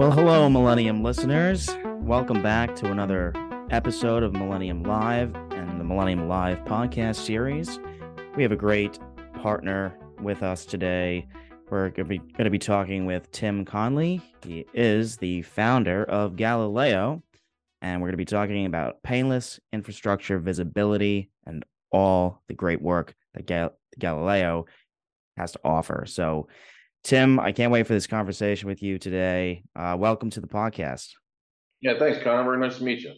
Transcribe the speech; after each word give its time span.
Well, 0.00 0.12
hello, 0.12 0.48
Millennium 0.48 1.02
listeners. 1.02 1.68
Welcome 1.84 2.42
back 2.42 2.74
to 2.76 2.90
another 2.90 3.34
episode 3.70 4.22
of 4.22 4.32
Millennium 4.32 4.82
Live 4.82 5.34
and 5.50 5.78
the 5.78 5.84
Millennium 5.84 6.26
Live 6.26 6.64
podcast 6.64 7.16
series. 7.16 7.78
We 8.34 8.42
have 8.42 8.50
a 8.50 8.56
great 8.56 8.98
partner 9.42 9.94
with 10.22 10.42
us 10.42 10.64
today. 10.64 11.28
We're 11.68 11.90
going 11.90 11.94
to 11.94 12.04
be, 12.04 12.18
going 12.18 12.44
to 12.44 12.50
be 12.50 12.58
talking 12.58 13.04
with 13.04 13.30
Tim 13.30 13.66
Conley. 13.66 14.22
He 14.42 14.64
is 14.72 15.18
the 15.18 15.42
founder 15.42 16.04
of 16.04 16.34
Galileo, 16.34 17.22
and 17.82 18.00
we're 18.00 18.06
going 18.06 18.12
to 18.14 18.16
be 18.16 18.24
talking 18.24 18.64
about 18.64 19.02
painless 19.02 19.60
infrastructure 19.70 20.38
visibility 20.38 21.30
and 21.44 21.62
all 21.92 22.42
the 22.48 22.54
great 22.54 22.80
work 22.80 23.14
that 23.34 23.46
Gal- 23.46 23.76
Galileo 23.98 24.66
has 25.36 25.52
to 25.52 25.60
offer. 25.64 26.04
So, 26.06 26.48
Tim, 27.02 27.40
I 27.40 27.52
can't 27.52 27.72
wait 27.72 27.86
for 27.86 27.94
this 27.94 28.06
conversation 28.06 28.68
with 28.68 28.82
you 28.82 28.98
today. 28.98 29.64
Uh, 29.74 29.96
welcome 29.98 30.30
to 30.30 30.40
the 30.40 30.46
podcast. 30.46 31.10
Yeah, 31.80 31.98
thanks, 31.98 32.22
Connor. 32.22 32.44
Very 32.44 32.58
nice 32.58 32.78
to 32.78 32.84
meet 32.84 33.00
you. 33.00 33.14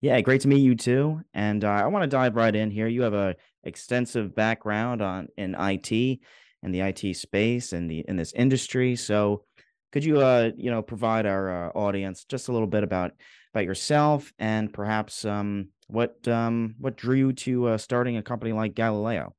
Yeah, 0.00 0.20
great 0.20 0.42
to 0.42 0.48
meet 0.48 0.60
you 0.60 0.74
too. 0.74 1.20
And 1.34 1.64
uh, 1.64 1.68
I 1.68 1.86
want 1.86 2.04
to 2.04 2.08
dive 2.08 2.36
right 2.36 2.54
in 2.54 2.70
here. 2.70 2.86
You 2.86 3.02
have 3.02 3.14
a 3.14 3.36
extensive 3.64 4.34
background 4.34 5.02
on 5.02 5.28
in 5.36 5.54
IT 5.58 6.20
and 6.62 6.74
the 6.74 6.80
IT 6.80 7.16
space 7.16 7.72
and 7.72 7.90
the 7.90 8.04
in 8.08 8.16
this 8.16 8.32
industry. 8.32 8.96
So, 8.96 9.44
could 9.92 10.04
you 10.04 10.20
uh 10.20 10.50
you 10.56 10.70
know 10.70 10.82
provide 10.82 11.26
our 11.26 11.68
uh, 11.68 11.70
audience 11.70 12.24
just 12.24 12.48
a 12.48 12.52
little 12.52 12.66
bit 12.66 12.84
about 12.84 13.12
about 13.52 13.64
yourself 13.64 14.32
and 14.38 14.72
perhaps 14.72 15.24
um 15.24 15.68
what 15.88 16.26
um 16.28 16.74
what 16.78 16.96
drew 16.96 17.16
you 17.16 17.32
to 17.32 17.68
uh, 17.68 17.78
starting 17.78 18.16
a 18.16 18.22
company 18.22 18.52
like 18.52 18.74
Galileo? 18.74 19.34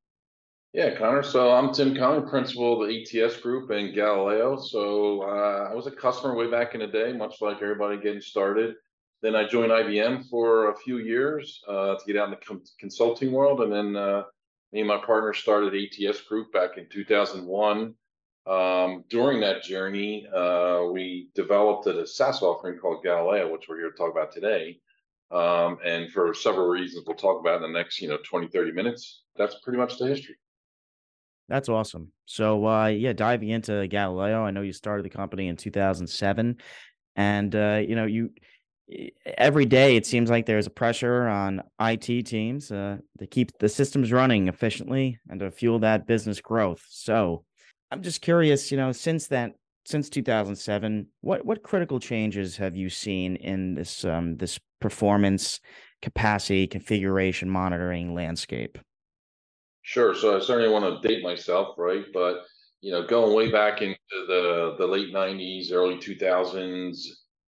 Yeah, 0.74 0.96
Connor. 0.96 1.24
So 1.24 1.52
I'm 1.52 1.74
Tim 1.74 1.96
Conley, 1.96 2.30
principal 2.30 2.80
of 2.80 2.88
the 2.88 3.24
ATS 3.24 3.38
Group 3.38 3.72
and 3.72 3.94
Galileo. 3.94 4.60
So 4.60 5.24
uh, 5.24 5.70
I 5.72 5.74
was 5.74 5.88
a 5.88 5.92
customer 5.92 6.36
way 6.36 6.50
back 6.50 6.76
in 6.76 6.82
the 6.82 6.88
day, 6.88 7.12
much 7.12 7.42
like 7.42 7.58
everybody 7.62 7.98
getting 7.98 8.22
started. 8.22 8.76
Then 9.24 9.36
I 9.36 9.48
joined 9.48 9.72
IBM 9.72 10.30
for 10.30 10.72
a 10.72 10.76
few 10.78 11.00
years 11.00 11.60
uh, 11.68 11.96
to 11.96 12.06
get 12.06 12.18
out 12.18 12.32
in 12.32 12.32
the 12.32 12.62
consulting 12.80 13.32
world, 13.32 13.62
and 13.62 13.74
then 13.74 13.96
uh, 13.96 14.24
me 14.72 14.82
and 14.82 14.88
my 14.88 14.98
partner 14.98 15.34
started 15.34 15.74
ATS 15.74 16.22
Group 16.22 16.54
back 16.54 16.78
in 16.78 16.88
2001. 16.90 17.96
Um, 18.50 19.04
during 19.10 19.40
that 19.42 19.62
journey, 19.62 20.28
uh, 20.36 20.86
we 20.92 21.30
developed 21.36 21.86
a 21.86 22.08
SaaS 22.08 22.42
offering 22.42 22.80
called 22.80 23.04
Galileo, 23.04 23.52
which 23.52 23.68
we're 23.70 23.78
here 23.78 23.92
to 23.92 23.98
talk 23.98 24.12
about 24.12 24.32
today. 24.32 24.80
Um, 25.32 25.78
and 25.86 26.12
for 26.12 26.34
several 26.34 26.68
reasons 26.68 27.04
we'll 27.06 27.16
talk 27.16 27.40
about 27.40 27.58
in 27.58 27.62
the 27.62 27.78
next, 27.78 28.02
you 28.02 28.10
know, 28.10 28.18
20, 28.28 28.48
30 28.48 28.72
minutes, 28.72 29.22
that's 29.38 29.56
pretty 29.64 29.78
much 29.78 30.00
the 30.00 30.08
history. 30.08 30.36
That's 31.48 31.70
awesome. 31.70 32.12
So, 32.26 32.66
uh, 32.66 32.88
yeah, 32.88 33.14
diving 33.14 33.50
into 33.50 33.88
Galileo, 33.88 34.44
I 34.44 34.50
know 34.50 34.62
you 34.62 34.74
started 34.74 35.06
the 35.06 35.10
company 35.10 35.48
in 35.48 35.56
2007, 35.56 36.58
and 37.16 37.56
uh, 37.56 37.82
you 37.88 37.96
know, 37.96 38.06
you 38.06 38.32
every 39.38 39.66
day 39.66 39.96
it 39.96 40.06
seems 40.06 40.30
like 40.30 40.46
there's 40.46 40.68
a 40.68 40.72
pressure 40.72 41.28
on 41.28 41.62
IT 41.80 42.26
teams 42.26 42.72
uh, 42.72 42.98
to 43.20 43.28
keep 43.28 43.58
the 43.60 43.70
systems 43.70 44.12
running 44.12 44.48
efficiently 44.48 45.20
and 45.30 45.40
to 45.40 45.52
fuel 45.52 45.80
that 45.80 46.08
business 46.08 46.40
growth. 46.40 46.86
So, 46.90 47.46
I'm 47.92 48.02
just 48.02 48.22
curious, 48.22 48.72
you 48.72 48.78
know, 48.78 48.92
since 48.92 49.28
that 49.28 49.56
since 49.86 50.10
2007, 50.10 51.08
what 51.22 51.46
what 51.46 51.64
critical 51.64 52.00
changes 52.00 52.58
have 52.58 52.76
you 52.76 52.90
seen 52.90 53.36
in 53.38 53.74
this 53.74 54.06
um, 54.06 54.38
this 54.38 54.60
performance, 54.80 55.60
capacity, 56.02 56.68
configuration 56.68 57.50
monitoring 57.50 58.14
landscape? 58.14 58.78
Sure. 59.82 60.14
So 60.14 60.38
I 60.38 60.40
certainly 60.40 60.72
want 60.72 61.02
to 61.02 61.08
date 61.08 61.24
myself, 61.24 61.76
right? 61.78 62.06
But 62.14 62.44
you 62.82 62.92
know, 62.92 63.06
going 63.06 63.36
way 63.36 63.52
back 63.52 63.82
into 63.82 63.98
the 64.28 64.76
the 64.78 64.86
late 64.86 65.14
'90s, 65.14 65.72
early 65.72 65.96
2000s, 65.96 66.98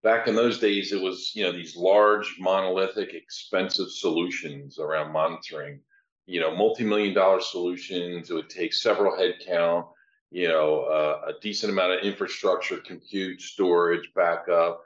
back 0.03 0.27
in 0.27 0.35
those 0.35 0.59
days, 0.59 0.91
it 0.91 1.01
was 1.01 1.31
you 1.35 1.43
know 1.43 1.51
these 1.51 1.75
large, 1.75 2.35
monolithic, 2.39 3.13
expensive 3.13 3.89
solutions 3.91 4.79
around 4.79 5.13
monitoring. 5.13 5.81
You 6.25 6.39
know, 6.39 6.55
multi-million 6.55 7.13
dollar 7.13 7.41
solutions. 7.41 8.31
It 8.31 8.33
would 8.33 8.49
take 8.49 8.73
several 8.73 9.17
headcount. 9.17 9.87
You 10.31 10.47
know, 10.47 10.83
uh, 10.83 11.29
a 11.29 11.33
decent 11.41 11.71
amount 11.71 11.93
of 11.93 12.03
infrastructure, 12.03 12.77
compute, 12.77 13.41
storage, 13.41 14.09
backup. 14.15 14.81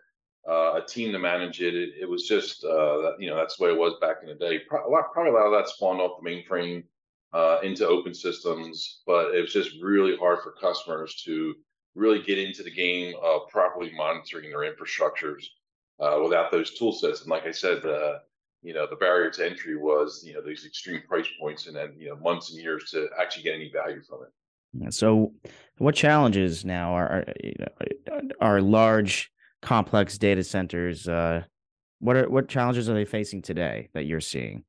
Uh, 0.48 0.80
a 0.80 0.86
team 0.86 1.12
to 1.12 1.18
manage 1.18 1.60
it. 1.60 1.74
It, 1.74 1.90
it 2.02 2.10
was 2.10 2.28
just, 2.28 2.64
uh, 2.64 3.18
you 3.18 3.28
know, 3.28 3.36
that's 3.36 3.58
the 3.58 3.64
way 3.64 3.72
it 3.72 3.78
was 3.78 3.94
back 4.00 4.18
in 4.22 4.28
the 4.28 4.36
day. 4.36 4.60
Pro- 4.60 4.88
a 4.88 4.90
lot, 4.90 5.12
probably 5.12 5.32
a 5.32 5.36
lot 5.36 5.48
of 5.48 5.52
that 5.54 5.68
spawned 5.68 6.00
off 6.00 6.22
the 6.22 6.30
mainframe 6.30 6.84
uh, 7.34 7.60
into 7.64 7.88
open 7.88 8.14
systems, 8.14 9.02
but 9.08 9.34
it 9.34 9.42
was 9.42 9.52
just 9.52 9.72
really 9.82 10.16
hard 10.18 10.40
for 10.44 10.52
customers 10.52 11.16
to 11.26 11.56
really 11.96 12.22
get 12.22 12.38
into 12.38 12.62
the 12.62 12.70
game 12.70 13.16
of 13.24 13.50
properly 13.50 13.92
monitoring 13.96 14.52
their 14.52 14.72
infrastructures 14.72 15.46
uh, 16.00 16.20
without 16.22 16.52
those 16.52 16.78
tool 16.78 16.92
sets. 16.92 17.22
And 17.22 17.30
like 17.30 17.48
I 17.48 17.52
said, 17.52 17.82
you 18.66 18.74
know 18.74 18.88
the 18.90 18.96
barrier 18.96 19.30
to 19.30 19.46
entry 19.46 19.78
was 19.78 20.24
you 20.26 20.34
know 20.34 20.42
these 20.42 20.66
extreme 20.66 21.02
price 21.08 21.28
points, 21.40 21.68
and 21.68 21.76
then 21.76 21.94
you 21.98 22.10
know 22.10 22.16
months 22.16 22.52
and 22.52 22.60
years 22.60 22.90
to 22.92 23.08
actually 23.20 23.44
get 23.44 23.54
any 23.54 23.72
value 23.72 24.02
from 24.02 24.24
it. 24.24 24.30
So, 24.90 25.34
what 25.78 25.96
challenges 25.96 26.66
now 26.66 26.94
are 26.94 27.26
are, 28.12 28.22
are 28.40 28.62
large, 28.62 29.32
complex 29.62 30.18
data 30.18 30.44
centers? 30.44 31.08
Uh, 31.08 31.44
what 32.00 32.16
are 32.16 32.30
what 32.30 32.48
challenges 32.48 32.90
are 32.90 32.94
they 32.94 33.06
facing 33.06 33.42
today 33.42 33.90
that 33.94 34.06
you're 34.06 34.22
seeing? 34.22 34.64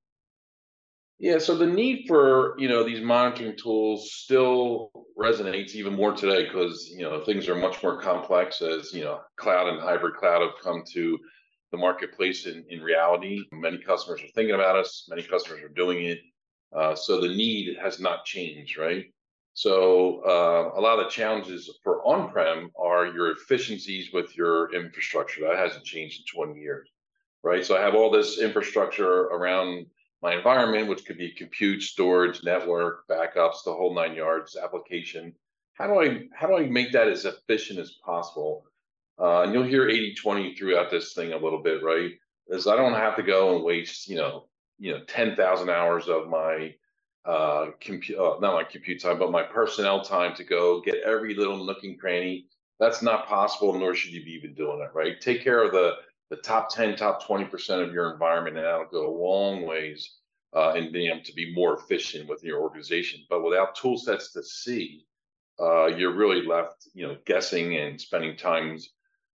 Yeah, 1.19 1.39
so 1.39 1.56
the 1.56 1.67
need 1.67 2.05
for 2.06 2.55
you 2.59 2.69
know 2.69 2.84
these 2.84 3.00
monitoring 3.00 3.56
tools 3.56 4.12
still 4.12 4.91
resonates 5.19 5.75
even 5.75 5.94
more 5.94 6.12
today 6.12 6.44
because 6.44 6.88
you 6.94 7.03
know 7.03 7.25
things 7.25 7.49
are 7.49 7.55
much 7.55 7.83
more 7.83 8.00
complex 8.00 8.61
as 8.61 8.93
you 8.93 9.03
know 9.03 9.21
cloud 9.37 9.69
and 9.69 9.81
hybrid 9.81 10.17
cloud 10.17 10.43
have 10.43 10.62
come 10.62 10.83
to 10.93 11.19
the 11.73 11.78
marketplace 11.78 12.47
in, 12.47 12.65
in 12.69 12.81
reality. 12.81 13.41
Many 13.50 13.78
customers 13.78 14.23
are 14.23 14.28
thinking 14.34 14.55
about 14.55 14.77
us, 14.77 15.06
many 15.09 15.23
customers 15.23 15.62
are 15.62 15.69
doing 15.69 16.05
it. 16.05 16.19
Uh, 16.75 16.94
so 16.94 17.21
the 17.21 17.28
need 17.28 17.77
has 17.83 17.99
not 17.99 18.25
changed, 18.25 18.77
right? 18.77 19.06
So 19.56 20.21
uh, 20.21 20.78
a 20.78 20.81
lot 20.83 20.99
of 20.99 21.06
the 21.06 21.11
challenges 21.11 21.71
for 21.83 22.06
on-prem 22.06 22.71
are 22.78 23.06
your 23.06 23.31
efficiencies 23.31 24.12
with 24.12 24.37
your 24.37 24.71
infrastructure. 24.75 25.41
That 25.41 25.56
hasn't 25.56 25.83
changed 25.83 26.21
in 26.21 26.44
20 26.44 26.61
years, 26.61 26.91
right? 27.43 27.65
So 27.65 27.75
I 27.75 27.81
have 27.81 27.94
all 27.94 28.11
this 28.11 28.39
infrastructure 28.39 29.22
around 29.28 29.87
my 30.21 30.34
environment, 30.34 30.91
which 30.91 31.06
could 31.06 31.17
be 31.17 31.31
compute, 31.31 31.83
storage, 31.83 32.44
network, 32.44 33.09
backups, 33.09 33.65
the 33.65 33.72
whole 33.72 33.94
nine 33.94 34.15
yards 34.15 34.59
application. 34.62 35.33
How 35.73 35.87
do 35.87 36.03
I 36.03 36.27
how 36.34 36.49
do 36.49 36.59
I 36.59 36.67
make 36.67 36.93
that 36.93 37.09
as 37.09 37.25
efficient 37.25 37.78
as 37.78 37.93
possible? 38.05 38.67
Uh, 39.19 39.41
and 39.41 39.55
you'll 39.55 39.62
hear 39.62 39.88
80-20 39.88 40.59
throughout 40.59 40.91
this 40.91 41.15
thing 41.15 41.33
a 41.33 41.38
little 41.38 41.62
bit, 41.62 41.83
right? 41.83 42.11
Is 42.49 42.67
I 42.67 42.77
don't 42.77 42.93
have 42.93 43.17
to 43.17 43.23
go 43.23 43.56
and 43.56 43.65
waste, 43.65 44.06
you 44.06 44.17
know, 44.17 44.49
you 44.78 44.93
know, 44.93 45.03
10,000 45.05 45.71
hours 45.71 46.09
of 46.09 46.28
my 46.28 46.75
uh, 47.26 47.70
compute, 47.81 48.19
uh, 48.19 48.38
not 48.41 48.54
my 48.54 48.64
compute 48.64 49.03
time, 49.03 49.19
but 49.19 49.31
my 49.31 49.42
personnel 49.42 50.03
time 50.03 50.34
to 50.37 50.44
go 50.44 50.81
get 50.81 50.97
every 51.04 51.34
little 51.34 51.64
nook 51.64 51.82
and 51.82 51.98
cranny. 51.98 52.47
That's 52.78 53.03
not 53.03 53.26
possible, 53.26 53.76
nor 53.78 53.94
should 53.94 54.12
you 54.12 54.25
be 54.25 54.32
even 54.32 54.54
doing 54.54 54.81
it, 54.81 54.91
right? 54.94 55.20
Take 55.20 55.42
care 55.42 55.62
of 55.62 55.72
the 55.72 55.97
the 56.28 56.37
top 56.37 56.75
10, 56.75 56.97
top 56.97 57.22
20% 57.22 57.87
of 57.87 57.92
your 57.92 58.12
environment, 58.12 58.56
and 58.56 58.66
that'll 58.66 58.87
go 58.87 59.09
a 59.09 59.16
long 59.16 59.62
ways 59.64 60.16
uh, 60.54 60.72
in 60.75 60.91
being 60.91 61.10
able 61.10 61.22
to 61.22 61.32
be 61.34 61.54
more 61.54 61.78
efficient 61.78 62.28
within 62.28 62.48
your 62.48 62.60
organization. 62.60 63.20
But 63.31 63.44
without 63.44 63.76
tool 63.76 63.97
sets 63.97 64.32
to 64.32 64.43
see, 64.43 65.06
uh, 65.60 65.87
you're 65.87 66.14
really 66.14 66.44
left, 66.44 66.88
you 66.94 67.06
know, 67.06 67.16
guessing 67.26 67.76
and 67.76 68.00
spending 68.00 68.37
times, 68.37 68.91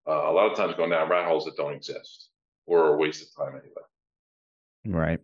uh, 0.08 0.30
a 0.30 0.32
lot 0.32 0.50
of 0.50 0.56
times 0.56 0.74
going 0.74 0.90
down 0.90 1.08
rat 1.08 1.28
holes 1.28 1.44
that 1.44 1.56
don't 1.56 1.74
exist 1.74 2.30
or 2.66 2.94
a 2.94 2.96
waste 2.96 3.22
of 3.22 3.34
time 3.36 3.54
anyway. 3.54 4.98
Right. 4.98 5.20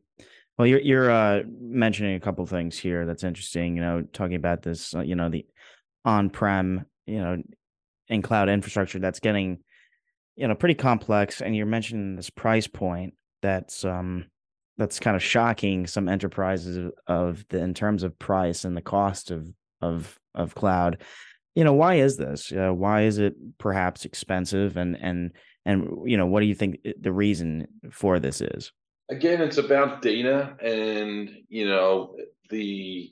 Well, 0.59 0.67
you're 0.67 0.81
you're 0.81 1.11
uh, 1.11 1.43
mentioning 1.47 2.15
a 2.17 2.21
couple 2.21 2.47
things 2.47 2.78
here 2.78 3.05
that's 3.05 3.25
interesting. 3.25 3.77
You 3.77 3.83
know, 3.83 4.03
talking 4.12 4.37
about 4.37 4.62
this, 4.62 4.94
uh, 4.94 5.03
you 5.03 5.15
know, 5.15 5.28
the 5.28 5.47
on-prem, 6.04 6.86
you 7.07 7.19
know, 7.19 7.42
and 8.09 8.25
cloud 8.25 8.48
infrastructure 8.48 8.98
that's 8.98 9.21
getting 9.21 9.59
you 10.36 10.47
know 10.47 10.54
pretty 10.54 10.75
complex 10.75 11.41
and 11.41 11.57
you're 11.57 11.66
mentioning 11.66 12.15
this 12.15 12.30
price 12.30 12.66
point 12.66 13.15
that's 13.42 13.84
um 13.84 14.27
that's 14.78 15.01
kind 15.01 15.16
of 15.16 15.22
shocking 15.22 15.86
some 15.86 16.09
enterprises 16.09 16.92
of 17.07 17.45
the 17.48 17.59
in 17.59 17.72
terms 17.72 18.03
of 18.03 18.19
price 18.19 18.65
and 18.65 18.77
the 18.77 18.83
cost 18.83 19.30
of 19.30 19.48
of 19.80 20.19
of 20.34 20.54
cloud. 20.54 21.03
You 21.54 21.65
know 21.65 21.72
why 21.72 21.95
is 21.95 22.16
this? 22.19 22.53
Uh, 22.53 22.72
why 22.72 23.03
is 23.03 23.19
it 23.19 23.34
perhaps 23.59 24.04
expensive? 24.04 24.77
And 24.77 24.97
and 25.01 25.33
and 25.65 25.89
you 26.04 26.16
know 26.16 26.27
what 26.27 26.41
do 26.41 26.47
you 26.47 26.54
think 26.54 26.78
the 27.01 27.13
reason 27.13 27.66
for 27.91 28.19
this 28.19 28.41
is 28.42 28.72
again 29.08 29.41
it's 29.41 29.58
about 29.58 30.03
data 30.03 30.56
and 30.60 31.30
you 31.48 31.66
know 31.66 32.16
the 32.50 33.10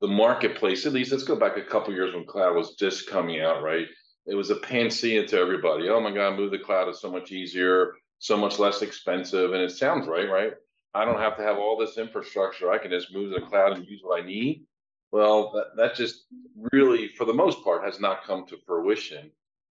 the 0.00 0.08
marketplace 0.08 0.86
at 0.86 0.92
least 0.92 1.12
let's 1.12 1.24
go 1.24 1.36
back 1.36 1.56
a 1.56 1.62
couple 1.62 1.92
years 1.92 2.14
when 2.14 2.26
cloud 2.26 2.54
was 2.54 2.74
just 2.74 3.08
coming 3.08 3.40
out 3.40 3.62
right 3.62 3.86
it 4.26 4.34
was 4.34 4.50
a 4.50 4.56
panacea 4.56 5.26
to 5.26 5.38
everybody. 5.38 5.88
Oh 5.88 6.00
my 6.00 6.12
God, 6.12 6.36
move 6.36 6.52
the 6.52 6.58
cloud 6.58 6.88
is 6.88 7.00
so 7.00 7.10
much 7.10 7.32
easier, 7.32 7.94
so 8.18 8.36
much 8.36 8.58
less 8.58 8.82
expensive. 8.82 9.52
And 9.52 9.62
it 9.62 9.72
sounds 9.72 10.06
right, 10.06 10.28
right? 10.28 10.52
I 10.94 11.04
don't 11.04 11.18
have 11.18 11.36
to 11.38 11.42
have 11.42 11.58
all 11.58 11.76
this 11.76 11.98
infrastructure. 11.98 12.70
I 12.70 12.78
can 12.78 12.90
just 12.90 13.12
move 13.12 13.32
to 13.32 13.40
the 13.40 13.46
cloud 13.46 13.72
and 13.72 13.86
use 13.86 14.00
what 14.02 14.22
I 14.22 14.26
need. 14.26 14.64
Well, 15.10 15.52
that, 15.52 15.76
that 15.76 15.96
just 15.96 16.24
really, 16.72 17.08
for 17.16 17.24
the 17.24 17.34
most 17.34 17.64
part, 17.64 17.84
has 17.84 18.00
not 18.00 18.24
come 18.24 18.46
to 18.46 18.58
fruition. 18.66 19.30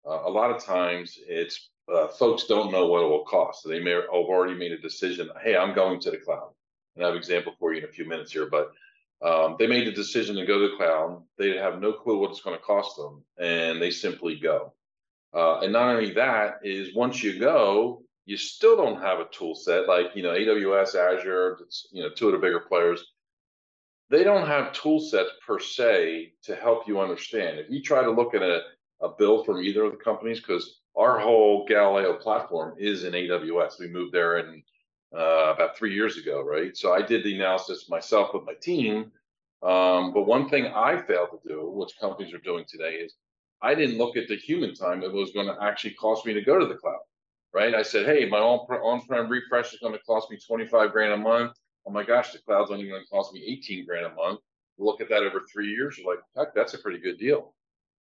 Uh, 0.06 0.22
a 0.24 0.30
lot 0.30 0.50
of 0.50 0.64
times 0.64 1.18
it's 1.26 1.70
uh, 1.92 2.08
folks 2.08 2.44
don't 2.44 2.72
know 2.72 2.86
what 2.86 3.02
it 3.02 3.08
will 3.08 3.24
cost. 3.24 3.66
They 3.66 3.80
may 3.80 3.92
have 3.92 4.04
already 4.10 4.54
made 4.54 4.72
a 4.72 4.78
decision. 4.78 5.30
Hey, 5.42 5.56
I'm 5.56 5.74
going 5.74 6.00
to 6.00 6.10
the 6.10 6.18
cloud. 6.18 6.50
And 6.94 7.04
I 7.04 7.08
have 7.08 7.14
an 7.14 7.20
example 7.20 7.54
for 7.58 7.72
you 7.72 7.78
in 7.78 7.84
a 7.84 7.92
few 7.92 8.04
minutes 8.04 8.32
here, 8.32 8.48
but 8.50 8.72
um, 9.22 9.56
they 9.58 9.66
made 9.66 9.86
the 9.86 9.92
decision 9.92 10.36
to 10.36 10.46
go 10.46 10.58
to 10.58 10.68
the 10.68 10.76
cloud. 10.76 11.22
They 11.38 11.56
have 11.56 11.80
no 11.80 11.92
clue 11.92 12.18
what 12.18 12.30
it's 12.30 12.42
going 12.42 12.56
to 12.56 12.62
cost 12.62 12.96
them, 12.96 13.24
and 13.38 13.80
they 13.80 13.90
simply 13.90 14.36
go. 14.36 14.72
Uh, 15.34 15.60
and 15.60 15.72
not 15.72 15.88
only 15.88 16.12
that 16.12 16.60
is 16.62 16.94
once 16.94 17.22
you 17.22 17.38
go, 17.38 18.02
you 18.26 18.36
still 18.36 18.76
don't 18.76 19.00
have 19.00 19.20
a 19.20 19.28
tool 19.32 19.54
set 19.54 19.88
like 19.88 20.14
you 20.14 20.22
know 20.22 20.30
AWS, 20.30 20.94
Azure, 20.94 21.58
you 21.92 22.02
know 22.02 22.10
two 22.10 22.26
of 22.26 22.32
the 22.32 22.38
bigger 22.38 22.60
players. 22.60 23.04
They 24.10 24.24
don't 24.24 24.46
have 24.46 24.72
tool 24.72 25.00
sets 25.00 25.30
per 25.46 25.58
se 25.58 26.34
to 26.42 26.54
help 26.54 26.86
you 26.86 27.00
understand. 27.00 27.58
If 27.58 27.70
you 27.70 27.80
try 27.80 28.02
to 28.02 28.10
look 28.10 28.34
at 28.34 28.42
a, 28.42 28.60
a 29.02 29.08
bill 29.08 29.44
from 29.44 29.62
either 29.62 29.84
of 29.84 29.92
the 29.92 29.98
companies, 29.98 30.40
because 30.40 30.80
our 30.96 31.18
whole 31.18 31.66
Galileo 31.66 32.14
platform 32.14 32.74
is 32.78 33.04
in 33.04 33.12
AWS. 33.12 33.78
We 33.78 33.88
moved 33.88 34.12
there 34.12 34.38
in 34.38 34.62
uh, 35.14 35.52
about 35.54 35.76
three 35.76 35.94
years 35.94 36.16
ago, 36.16 36.42
right? 36.42 36.76
So 36.76 36.92
I 36.92 37.02
did 37.02 37.24
the 37.24 37.34
analysis 37.34 37.88
myself 37.88 38.34
with 38.34 38.44
my 38.44 38.54
team. 38.54 39.12
Um, 39.62 40.12
but 40.12 40.26
one 40.26 40.48
thing 40.48 40.66
I 40.66 41.00
failed 41.02 41.28
to 41.30 41.48
do, 41.48 41.70
which 41.70 41.98
companies 42.00 42.34
are 42.34 42.38
doing 42.38 42.64
today, 42.68 42.94
is 42.94 43.14
I 43.62 43.74
didn't 43.74 43.98
look 43.98 44.16
at 44.16 44.26
the 44.26 44.36
human 44.36 44.74
time 44.74 45.02
it 45.02 45.12
was 45.12 45.30
going 45.30 45.46
to 45.46 45.56
actually 45.62 45.94
cost 45.94 46.26
me 46.26 46.34
to 46.34 46.40
go 46.40 46.58
to 46.58 46.66
the 46.66 46.74
cloud, 46.74 46.98
right? 47.54 47.74
I 47.74 47.82
said, 47.82 48.06
hey, 48.06 48.28
my 48.28 48.38
on-prem 48.38 49.28
refresh 49.28 49.72
is 49.72 49.78
going 49.78 49.92
to 49.92 50.00
cost 50.00 50.30
me 50.30 50.38
25 50.38 50.90
grand 50.90 51.12
a 51.12 51.16
month. 51.16 51.52
Oh 51.86 51.92
my 51.92 52.04
gosh, 52.04 52.32
the 52.32 52.38
cloud's 52.38 52.70
only 52.70 52.88
going 52.88 53.02
to 53.02 53.08
cost 53.08 53.32
me 53.32 53.44
18 53.46 53.86
grand 53.86 54.06
a 54.06 54.14
month. 54.14 54.40
Look 54.78 55.00
at 55.00 55.08
that 55.10 55.22
over 55.22 55.40
three 55.52 55.68
years, 55.68 55.96
you're 55.96 56.12
like, 56.12 56.24
heck, 56.36 56.54
that's 56.54 56.74
a 56.74 56.78
pretty 56.78 56.98
good 56.98 57.18
deal. 57.18 57.54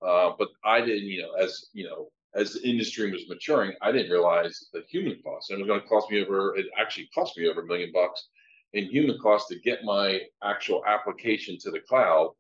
Uh, 0.06 0.32
but 0.38 0.50
I 0.64 0.82
didn't, 0.82 1.10
you 1.10 1.22
know, 1.22 1.34
as 1.34 1.68
you 1.74 1.86
know, 1.86 2.10
as 2.36 2.54
the 2.54 2.68
industry 2.68 3.12
was 3.12 3.28
maturing, 3.28 3.74
I 3.82 3.92
didn't 3.92 4.12
realize 4.12 4.68
the 4.74 4.84
human 4.90 5.20
cost. 5.24 5.50
And 5.50 5.60
it 5.60 5.64
was 5.64 5.68
going 5.68 5.82
to 5.82 5.88
cost 5.88 6.12
me 6.12 6.24
over, 6.24 6.56
it 6.56 6.68
actually 6.78 7.10
cost 7.14 7.38
me 7.38 7.50
over 7.50 7.62
a 7.62 7.66
million 7.66 7.92
bucks 7.94 8.28
in 8.74 8.86
human 8.86 9.18
cost 9.20 9.48
to 9.50 9.60
get 9.60 9.84
my 9.84 10.22
actual 10.44 10.84
application 10.86 11.58
to 11.62 11.72
the 11.72 11.80
cloud. 11.80 12.32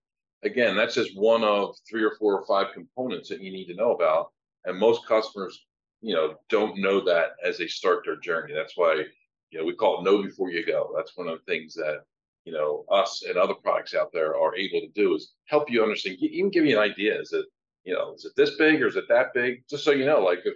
Again, 0.44 0.76
that's 0.76 0.96
just 0.96 1.18
one 1.18 1.44
of 1.44 1.76
three 1.90 2.04
or 2.04 2.16
four 2.18 2.40
or 2.40 2.46
five 2.46 2.74
components 2.74 3.30
that 3.30 3.42
you 3.42 3.52
need 3.52 3.66
to 3.66 3.74
know 3.74 3.92
about. 3.94 4.32
And 4.66 4.78
most 4.78 5.06
customers, 5.08 5.66
you 6.02 6.14
know, 6.14 6.36
don't 6.50 6.80
know 6.80 7.04
that 7.06 7.32
as 7.44 7.58
they 7.58 7.68
start 7.68 8.04
their 8.06 8.18
journey. 8.18 8.54
That's 8.54 8.78
why, 8.78 9.06
you 9.50 9.60
know, 9.60 9.66
we 9.66 9.74
call 9.74 10.00
it 10.00 10.04
know 10.04 10.22
before 10.22 10.52
you 10.52 10.66
go. 10.66 10.94
That's 10.96 11.18
one 11.18 11.28
of 11.28 11.40
the 11.40 11.52
things 11.52 11.74
that, 11.74 12.04
you 12.46 12.54
know, 12.54 12.86
us 12.92 13.24
and 13.28 13.38
other 13.38 13.54
products 13.54 13.94
out 13.94 14.12
there 14.14 14.36
are 14.38 14.56
able 14.56 14.82
to 14.82 14.90
do 14.96 15.16
is 15.16 15.34
help 15.46 15.70
you 15.70 15.84
understand, 15.84 16.18
even 16.20 16.50
give 16.52 16.66
you 16.66 16.78
an 16.78 16.84
idea. 16.84 17.20
Is 17.20 17.34
it, 17.34 17.46
you 17.84 17.94
know, 17.94 18.14
is 18.14 18.26
it 18.26 18.34
this 18.36 18.56
big 18.58 18.82
or 18.82 18.88
is 18.88 18.96
it 18.96 19.08
that 19.10 19.34
big? 19.34 19.64
Just 19.70 19.84
so 19.84 19.92
you 19.92 20.06
know, 20.06 20.20
like 20.20 20.40
if 20.46 20.56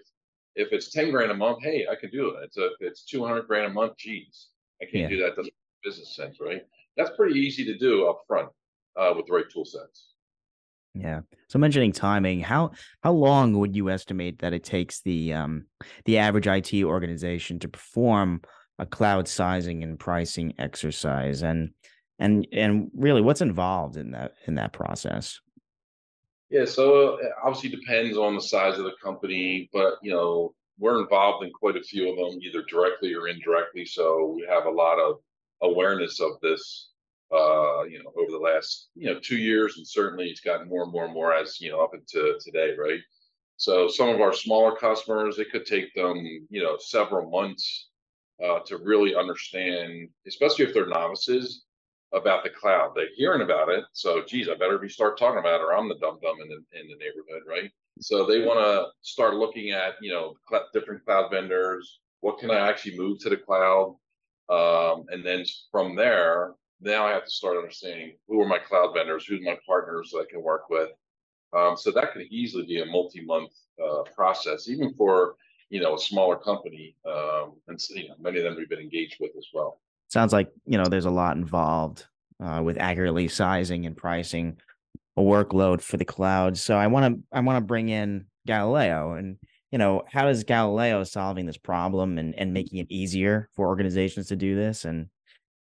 if 0.56 0.72
it's 0.72 0.92
10 0.92 1.12
grand 1.12 1.32
a 1.32 1.36
month, 1.36 1.60
hey, 1.64 1.88
I 1.92 1.96
can 1.96 2.12
do 2.12 2.30
it. 2.30 2.44
It's 2.44 2.58
a, 2.58 2.66
if 2.66 2.74
it's 2.82 3.06
200 3.06 3.48
grand 3.48 3.66
a 3.66 3.74
month, 3.74 3.98
geez, 3.98 4.50
I 4.82 4.86
can't 4.86 5.10
yeah. 5.12 5.18
do 5.18 5.24
that. 5.24 5.36
Doesn't 5.36 5.54
business 5.84 6.16
sense, 6.16 6.38
right? 6.40 6.62
That's 6.96 7.12
pretty 7.18 7.40
easy 7.40 7.66
to 7.66 7.78
do 7.78 8.08
up 8.08 8.22
front 8.28 8.50
uh, 8.96 9.14
with 9.16 9.26
the 9.26 9.34
right 9.34 9.50
tool 9.52 9.66
sets. 9.66 10.14
Yeah. 10.96 11.22
So 11.50 11.58
mentioning 11.58 11.92
timing, 11.92 12.40
how 12.40 12.72
how 13.02 13.14
long 13.14 13.54
would 13.58 13.76
you 13.76 13.90
estimate 13.90 14.40
that 14.40 14.54
it 14.54 14.64
takes 14.64 15.02
the 15.02 15.34
um 15.34 15.66
the 16.06 16.20
average 16.20 16.48
IT 16.48 16.84
organization 16.84 17.58
to 17.60 17.68
perform 17.68 18.42
a 18.84 18.86
cloud 18.86 19.28
sizing 19.28 19.82
and 19.82 19.98
pricing 19.98 20.54
exercise 20.60 21.42
and 21.42 21.72
and 22.20 22.46
and 22.52 22.92
really 22.94 23.22
what's 23.22 23.42
involved 23.42 23.98
in 23.98 24.12
that 24.12 24.34
in 24.46 24.56
that 24.56 24.74
process? 24.74 25.40
Yeah, 26.52 26.66
so 26.66 27.16
it 27.16 27.26
uh, 27.26 27.48
obviously 27.48 27.70
depends 27.70 28.16
on 28.18 28.36
the 28.36 28.42
size 28.42 28.78
of 28.78 28.84
the 28.84 28.94
company, 29.04 29.70
but 29.74 29.96
you 30.04 30.12
know, 30.12 30.54
we're 30.78 31.02
involved 31.02 31.44
in 31.44 31.52
quite 31.52 31.78
a 31.78 31.82
few 31.82 32.10
of 32.10 32.18
them, 32.18 32.40
either 32.44 32.64
directly 32.70 33.16
or 33.16 33.28
indirectly. 33.28 33.86
So 33.86 34.34
we 34.36 34.46
have 34.48 34.66
a 34.66 34.70
lot 34.70 35.00
of 35.00 35.20
awareness 35.62 36.20
of 36.20 36.34
this, 36.42 36.90
uh, 37.32 37.84
you 37.84 38.04
know, 38.04 38.12
over 38.16 38.32
the 38.32 38.38
last 38.38 38.90
you 38.96 39.08
know 39.08 39.20
two 39.20 39.38
years, 39.38 39.78
and 39.78 39.88
certainly 39.88 40.26
it's 40.26 40.42
gotten 40.42 40.68
more 40.68 40.84
and 40.84 40.92
more 40.92 41.06
and 41.06 41.14
more 41.14 41.34
as 41.34 41.60
you 41.60 41.72
know 41.72 41.82
up 41.82 41.96
into 41.96 42.38
today, 42.42 42.76
right? 42.78 43.00
So 43.56 43.88
some 43.88 44.10
of 44.10 44.20
our 44.20 44.34
smaller 44.34 44.76
customers, 44.76 45.40
it 45.40 45.52
could 45.52 45.66
take 45.66 45.94
them 45.96 46.18
you 46.50 46.62
know 46.62 46.78
several 46.78 47.30
months 47.30 47.90
uh, 48.44 48.60
to 48.60 48.78
really 48.78 49.16
understand, 49.16 50.10
especially 50.28 50.66
if 50.66 50.74
they're 50.74 50.88
novices, 50.88 51.64
about 52.14 52.44
the 52.44 52.50
cloud. 52.50 52.94
They're 52.96 53.08
hearing 53.16 53.42
about 53.42 53.70
it, 53.70 53.84
so 53.92 54.24
geez, 54.24 54.48
I 54.48 54.54
better 54.54 54.78
be 54.78 54.88
start 54.88 55.18
talking 55.18 55.40
about 55.40 55.62
it, 55.62 55.64
or 55.64 55.76
I'm 55.76 55.90
the 55.90 55.96
dumb 55.96 56.20
dumb 56.22 56.38
in 56.42 56.48
the 56.48 56.80
in 56.80 56.88
the 56.88 56.96
neighborhood, 56.96 57.44
right? 57.48 57.72
So 58.00 58.26
they 58.26 58.46
want 58.46 58.60
to 58.60 58.88
start 59.02 59.36
looking 59.36 59.72
at 59.72 59.96
you 60.02 60.12
know 60.12 60.36
cl- 60.50 60.70
different 60.74 61.04
cloud 61.06 61.32
vendors. 61.32 62.00
What 62.22 62.40
can 62.40 62.52
I 62.52 62.70
actually 62.70 62.98
move 62.98 63.20
to 63.20 63.30
the 63.30 63.38
cloud? 63.38 63.98
Um, 64.50 65.06
and 65.10 65.26
then 65.26 65.44
from 65.72 65.96
there, 65.96 66.54
now 66.82 67.06
I 67.06 67.12
have 67.12 67.26
to 67.26 67.32
start 67.32 67.58
understanding 67.58 68.14
who 68.28 68.42
are 68.42 68.48
my 68.48 68.60
cloud 68.60 68.94
vendors, 68.94 69.26
who's 69.26 69.42
my 69.42 69.58
partners 69.66 70.12
that 70.12 70.26
I 70.28 70.32
can 70.32 70.44
work 70.44 70.70
with. 70.70 70.90
Um, 71.54 71.78
so 71.78 71.92
that 71.92 72.14
could 72.14 72.24
easily 72.24 72.66
be 72.66 72.82
a 72.82 72.86
multi-month 72.86 73.52
uh, 73.84 74.04
process, 74.16 74.68
even 74.68 74.94
for 74.96 75.36
you 75.70 75.82
know 75.82 75.96
a 75.96 76.00
smaller 76.00 76.38
company, 76.38 76.96
um, 77.06 77.54
and 77.68 77.80
you 77.90 78.10
know, 78.10 78.16
many 78.20 78.38
of 78.38 78.44
them 78.44 78.56
we've 78.56 78.70
been 78.70 78.80
engaged 78.80 79.18
with 79.20 79.32
as 79.38 79.48
well 79.54 79.80
sounds 80.14 80.32
like 80.32 80.50
you 80.66 80.78
know 80.78 80.86
there's 80.86 81.06
a 81.06 81.12
lot 81.12 81.36
involved 81.36 82.06
uh, 82.42 82.62
with 82.64 82.78
accurately 82.78 83.28
sizing 83.28 83.86
and 83.86 83.98
pricing 83.98 84.56
a 85.18 85.22
workload 85.22 85.82
for 85.82 85.98
the 85.98 86.06
cloud. 86.06 86.58
So 86.58 86.78
I 86.78 86.88
want 86.88 87.16
to 87.16 87.24
I 87.34 87.42
want 87.42 87.58
to 87.58 87.66
bring 87.66 87.90
in 87.90 88.26
Galileo 88.48 89.14
and 89.14 89.38
you 89.72 89.78
know 89.78 90.04
how 90.10 90.28
is 90.30 90.44
Galileo 90.44 91.04
solving 91.04 91.46
this 91.46 91.58
problem 91.58 92.18
and 92.18 92.34
and 92.36 92.54
making 92.54 92.80
it 92.80 92.88
easier 92.90 93.50
for 93.56 93.68
organizations 93.68 94.28
to 94.28 94.36
do 94.38 94.56
this 94.56 94.86
and 94.86 95.08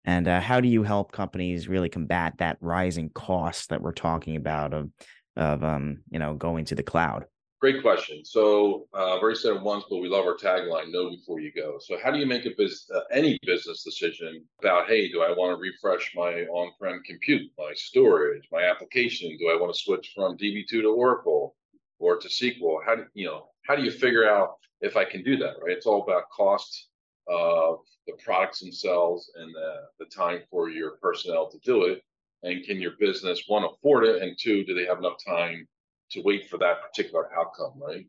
and 0.05 0.27
uh, 0.27 0.41
how 0.41 0.59
do 0.59 0.67
you 0.67 0.83
help 0.83 1.13
companies 1.13 1.69
really 1.69 1.87
combat 1.87 2.33
that 2.39 2.57
rising 2.59 3.09
cost 3.09 3.69
that 3.69 3.81
we're 3.81 3.93
talking 3.93 4.35
about 4.35 4.73
of 4.73 4.89
of 5.37 5.63
um 5.63 6.03
you 6.11 6.19
know 6.19 6.35
going 6.35 6.65
to 6.65 6.75
the 6.75 6.83
cloud? 6.83 7.25
Great 7.63 7.81
question. 7.81 8.25
So 8.25 8.89
uh, 8.93 9.15
I've 9.15 9.21
already 9.21 9.39
said 9.39 9.55
it 9.55 9.61
once, 9.61 9.85
but 9.89 9.99
we 9.99 10.09
love 10.09 10.25
our 10.25 10.35
tagline: 10.35 10.91
"Know 10.91 11.09
before 11.09 11.39
you 11.39 11.49
go." 11.55 11.77
So 11.79 11.97
how 11.97 12.11
do 12.11 12.19
you 12.19 12.25
make 12.25 12.45
a 12.45 12.49
business, 12.57 12.91
uh, 12.93 13.03
any 13.09 13.39
business 13.43 13.85
decision 13.85 14.43
about, 14.59 14.89
hey, 14.89 15.09
do 15.09 15.21
I 15.21 15.29
want 15.29 15.57
to 15.57 15.61
refresh 15.61 16.11
my 16.13 16.43
on-prem 16.47 17.01
compute, 17.05 17.49
my 17.57 17.71
storage, 17.73 18.49
my 18.51 18.63
application? 18.63 19.37
Do 19.39 19.49
I 19.49 19.55
want 19.55 19.73
to 19.73 19.79
switch 19.79 20.11
from 20.13 20.37
DB2 20.37 20.81
to 20.81 20.87
Oracle 20.87 21.55
or 21.99 22.17
to 22.17 22.27
SQL? 22.27 22.79
How 22.85 22.95
do 22.95 23.05
you 23.13 23.27
know? 23.27 23.47
How 23.65 23.77
do 23.77 23.83
you 23.83 23.91
figure 23.91 24.29
out 24.29 24.55
if 24.81 24.97
I 24.97 25.05
can 25.05 25.23
do 25.23 25.37
that? 25.37 25.53
Right. 25.63 25.71
It's 25.71 25.85
all 25.85 26.03
about 26.03 26.29
cost 26.35 26.89
of 27.29 27.77
the 28.07 28.13
products 28.25 28.59
themselves 28.59 29.31
and 29.35 29.55
the, 29.55 29.75
the 29.99 30.05
time 30.13 30.41
for 30.51 30.69
your 30.69 30.97
personnel 31.01 31.49
to 31.49 31.57
do 31.59 31.85
it. 31.85 32.01
And 32.45 32.61
can 32.65 32.81
your 32.81 32.97
business 32.99 33.43
one 33.47 33.63
afford 33.63 34.03
it? 34.03 34.21
And 34.21 34.37
two, 34.37 34.65
do 34.65 34.73
they 34.73 34.83
have 34.83 34.97
enough 34.97 35.15
time 35.25 35.65
to 36.13 36.21
wait 36.21 36.49
for 36.49 36.57
that 36.57 36.81
particular 36.81 37.29
outcome, 37.37 37.73
right? 37.75 38.05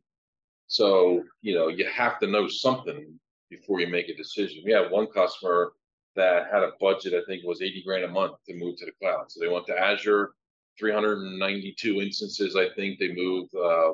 So, 0.66 1.24
you 1.42 1.54
know, 1.54 1.68
you 1.68 1.86
have 1.86 2.18
to 2.20 2.26
know 2.26 2.48
something 2.48 3.18
before 3.50 3.80
you 3.80 3.86
make 3.86 4.08
a 4.08 4.16
decision. 4.16 4.62
We 4.64 4.72
had 4.72 4.90
one 4.90 5.06
customer 5.08 5.72
that 6.16 6.46
had 6.52 6.62
a 6.62 6.72
budget, 6.80 7.14
I 7.14 7.24
think 7.26 7.44
was 7.44 7.62
80 7.62 7.82
grand 7.84 8.04
a 8.04 8.08
month 8.08 8.36
to 8.46 8.54
move 8.54 8.76
to 8.78 8.86
the 8.86 8.92
cloud. 9.00 9.30
So 9.30 9.40
they 9.40 9.48
went 9.48 9.66
to 9.66 9.78
Azure, 9.78 10.32
392 10.78 12.00
instances, 12.00 12.56
I 12.56 12.68
think 12.74 12.98
they 12.98 13.12
moved 13.12 13.54
uh, 13.54 13.92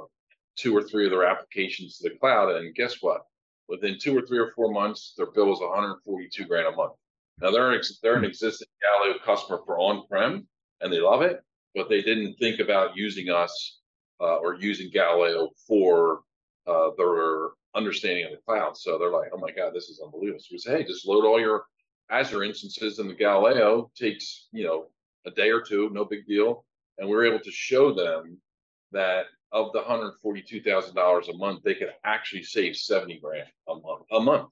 two 0.56 0.76
or 0.76 0.82
three 0.82 1.04
of 1.06 1.10
their 1.10 1.24
applications 1.24 1.98
to 1.98 2.08
the 2.08 2.16
cloud. 2.16 2.54
And 2.54 2.74
guess 2.74 2.96
what? 3.00 3.22
Within 3.68 3.98
two 3.98 4.16
or 4.16 4.22
three 4.22 4.38
or 4.38 4.52
four 4.54 4.72
months, 4.72 5.14
their 5.16 5.30
bill 5.30 5.46
was 5.46 5.60
142 5.60 6.44
grand 6.44 6.66
a 6.66 6.72
month. 6.72 6.92
Now 7.40 7.50
they're 7.50 7.72
an, 7.72 7.80
they're 8.02 8.16
an 8.16 8.24
existing 8.24 8.68
Galileo 8.82 9.18
customer 9.24 9.60
for 9.64 9.78
on-prem 9.78 10.46
and 10.80 10.92
they 10.92 11.00
love 11.00 11.22
it, 11.22 11.40
but 11.74 11.88
they 11.88 12.02
didn't 12.02 12.34
think 12.34 12.60
about 12.60 12.96
using 12.96 13.30
us 13.30 13.79
uh, 14.20 14.36
or 14.36 14.54
using 14.54 14.90
Galileo 14.92 15.50
for 15.66 16.20
uh, 16.66 16.90
their 16.96 17.50
understanding 17.74 18.24
of 18.24 18.32
the 18.32 18.38
cloud. 18.46 18.76
So 18.76 18.98
they're 18.98 19.10
like, 19.10 19.30
oh 19.32 19.38
my 19.38 19.50
God, 19.50 19.72
this 19.74 19.88
is 19.88 20.00
unbelievable. 20.04 20.40
So 20.40 20.48
we 20.52 20.58
say, 20.58 20.78
hey, 20.78 20.84
just 20.84 21.06
load 21.06 21.24
all 21.24 21.40
your 21.40 21.64
Azure 22.10 22.44
instances 22.44 22.98
in 22.98 23.08
the 23.08 23.14
Galileo. 23.14 23.90
Takes, 23.96 24.48
you 24.52 24.64
know, 24.64 24.86
a 25.26 25.30
day 25.30 25.50
or 25.50 25.60
two, 25.60 25.90
no 25.92 26.04
big 26.04 26.26
deal. 26.26 26.64
And 26.98 27.08
we're 27.08 27.26
able 27.26 27.40
to 27.40 27.50
show 27.50 27.94
them 27.94 28.38
that 28.92 29.26
of 29.52 29.72
the 29.72 29.80
$142,000 29.80 31.28
a 31.28 31.36
month, 31.36 31.62
they 31.62 31.74
could 31.74 31.90
actually 32.04 32.42
save 32.42 32.76
70 32.76 33.20
grand 33.20 33.48
a 33.68 33.74
month, 33.74 34.06
a 34.12 34.20
month, 34.20 34.50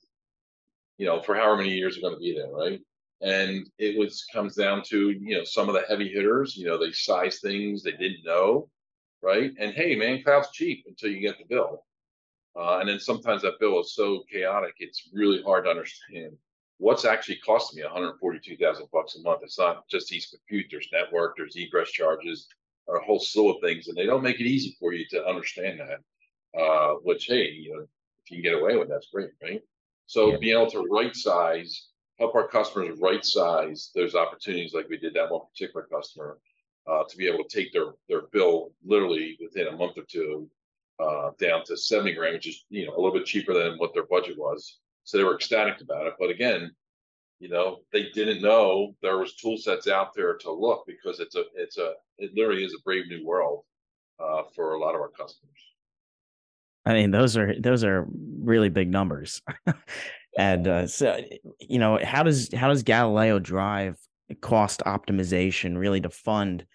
you 0.96 1.06
know, 1.06 1.20
for 1.20 1.34
however 1.34 1.58
many 1.58 1.70
years 1.70 1.94
they're 1.94 2.02
going 2.02 2.14
to 2.14 2.20
be 2.20 2.34
there, 2.34 2.50
right? 2.50 2.80
And 3.20 3.68
it 3.78 3.98
was 3.98 4.24
comes 4.32 4.54
down 4.54 4.82
to, 4.88 5.10
you 5.10 5.36
know, 5.36 5.44
some 5.44 5.68
of 5.68 5.74
the 5.74 5.84
heavy 5.88 6.08
hitters, 6.08 6.56
you 6.56 6.66
know, 6.66 6.78
they 6.78 6.92
size 6.92 7.40
things 7.40 7.82
they 7.82 7.92
didn't 7.92 8.24
know 8.24 8.68
right? 9.22 9.52
And 9.58 9.72
hey, 9.72 9.94
man, 9.94 10.22
cloud's 10.22 10.50
cheap 10.50 10.84
until 10.86 11.10
you 11.10 11.20
get 11.20 11.38
the 11.38 11.44
bill. 11.44 11.84
Uh, 12.56 12.78
and 12.78 12.88
then 12.88 12.98
sometimes 12.98 13.42
that 13.42 13.60
bill 13.60 13.80
is 13.80 13.94
so 13.94 14.24
chaotic, 14.30 14.74
it's 14.78 15.10
really 15.12 15.42
hard 15.42 15.64
to 15.64 15.70
understand 15.70 16.36
what's 16.78 17.04
actually 17.04 17.38
costing 17.44 17.78
me 17.78 17.84
142,000 17.84 18.86
bucks 18.92 19.16
a 19.16 19.22
month. 19.22 19.40
It's 19.42 19.58
not 19.58 19.86
just 19.88 20.08
these 20.08 20.26
computers, 20.26 20.88
network, 20.92 21.36
there's 21.36 21.56
egress 21.56 21.90
charges, 21.90 22.48
or 22.86 22.96
a 22.96 23.04
whole 23.04 23.20
slew 23.20 23.50
of 23.50 23.60
things, 23.60 23.88
and 23.88 23.96
they 23.96 24.06
don't 24.06 24.22
make 24.22 24.40
it 24.40 24.46
easy 24.46 24.76
for 24.80 24.92
you 24.92 25.04
to 25.10 25.26
understand 25.26 25.80
that. 25.80 26.00
Uh, 26.58 26.94
which, 27.02 27.26
hey, 27.26 27.50
you 27.50 27.74
know, 27.74 27.80
if 27.80 28.30
you 28.30 28.36
can 28.38 28.42
get 28.42 28.60
away 28.60 28.76
with, 28.76 28.88
that's 28.88 29.08
great, 29.12 29.30
right? 29.42 29.62
So 30.06 30.32
yeah. 30.32 30.38
being 30.38 30.56
able 30.56 30.70
to 30.70 30.88
right 30.90 31.14
size, 31.14 31.88
help 32.18 32.34
our 32.34 32.48
customers 32.48 32.98
right 32.98 33.24
size 33.24 33.90
those 33.94 34.14
opportunities, 34.14 34.72
like 34.72 34.88
we 34.88 34.96
did 34.96 35.14
that 35.14 35.30
one 35.30 35.42
particular 35.52 35.86
customer, 35.92 36.38
uh, 36.88 37.04
to 37.08 37.16
be 37.16 37.26
able 37.26 37.44
to 37.44 37.56
take 37.56 37.72
their 37.72 37.92
their 38.08 38.22
bill 38.32 38.72
literally 38.84 39.36
within 39.40 39.68
a 39.68 39.76
month 39.76 39.98
or 39.98 40.04
two 40.08 40.48
uh, 41.00 41.30
down 41.38 41.64
to 41.64 41.76
70 41.76 42.14
grand, 42.14 42.34
which 42.34 42.48
is 42.48 42.64
you 42.70 42.86
know 42.86 42.94
a 42.94 43.00
little 43.00 43.12
bit 43.12 43.26
cheaper 43.26 43.54
than 43.54 43.78
what 43.78 43.92
their 43.94 44.06
budget 44.06 44.38
was. 44.38 44.78
So 45.04 45.16
they 45.16 45.24
were 45.24 45.36
ecstatic 45.36 45.80
about 45.80 46.06
it. 46.06 46.14
But 46.18 46.30
again, 46.30 46.70
you 47.40 47.48
know, 47.48 47.78
they 47.92 48.10
didn't 48.14 48.42
know 48.42 48.94
there 49.00 49.18
was 49.18 49.34
tool 49.34 49.56
sets 49.56 49.86
out 49.86 50.14
there 50.14 50.36
to 50.38 50.52
look 50.52 50.84
because 50.86 51.20
it's 51.20 51.36
a 51.36 51.44
it's 51.54 51.78
a 51.78 51.92
it 52.18 52.32
literally 52.34 52.64
is 52.64 52.74
a 52.74 52.82
brave 52.84 53.06
new 53.08 53.24
world 53.24 53.64
uh, 54.18 54.42
for 54.54 54.74
a 54.74 54.80
lot 54.80 54.94
of 54.94 55.00
our 55.00 55.10
customers. 55.10 55.58
I 56.84 56.94
mean, 56.94 57.10
those 57.10 57.36
are 57.36 57.54
those 57.60 57.84
are 57.84 58.06
really 58.40 58.70
big 58.70 58.90
numbers, 58.90 59.42
and 60.38 60.66
uh, 60.66 60.86
so 60.86 61.20
you 61.60 61.78
know, 61.78 61.98
how 62.02 62.22
does 62.22 62.52
how 62.54 62.68
does 62.68 62.82
Galileo 62.82 63.38
drive 63.38 63.98
cost 64.40 64.82
optimization 64.84 65.78
really 65.78 66.00
to 66.00 66.10
fund 66.10 66.66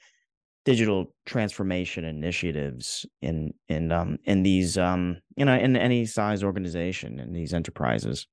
digital 0.66 1.14
transformation 1.26 2.06
initiatives 2.06 3.06
in 3.22 3.54
in 3.70 3.92
um 3.92 4.18
in 4.26 4.44
these 4.44 4.78
um 4.78 5.18
you 5.36 5.46
know 5.46 5.56
in 5.56 5.76
any 5.76 6.06
size 6.06 6.44
organization 6.44 7.20
in 7.20 7.34
these 7.34 7.54
enterprises. 7.54 8.28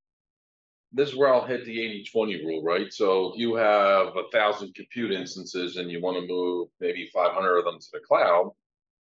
This 0.92 1.10
is 1.10 1.16
where 1.16 1.32
i'll 1.32 1.46
hit 1.46 1.64
the 1.64 1.80
80 1.80 2.04
20 2.12 2.44
rule 2.44 2.62
right? 2.62 2.92
So 2.92 3.32
if 3.32 3.38
you 3.38 3.54
have 3.56 4.08
a 4.08 4.28
thousand 4.32 4.74
compute 4.74 5.12
instances 5.12 5.76
and 5.76 5.90
you 5.90 6.00
want 6.00 6.16
to 6.20 6.26
move 6.26 6.68
maybe 6.80 7.10
500 7.12 7.58
of 7.58 7.64
them 7.64 7.78
to 7.78 7.88
the 7.92 8.00
cloud 8.00 8.52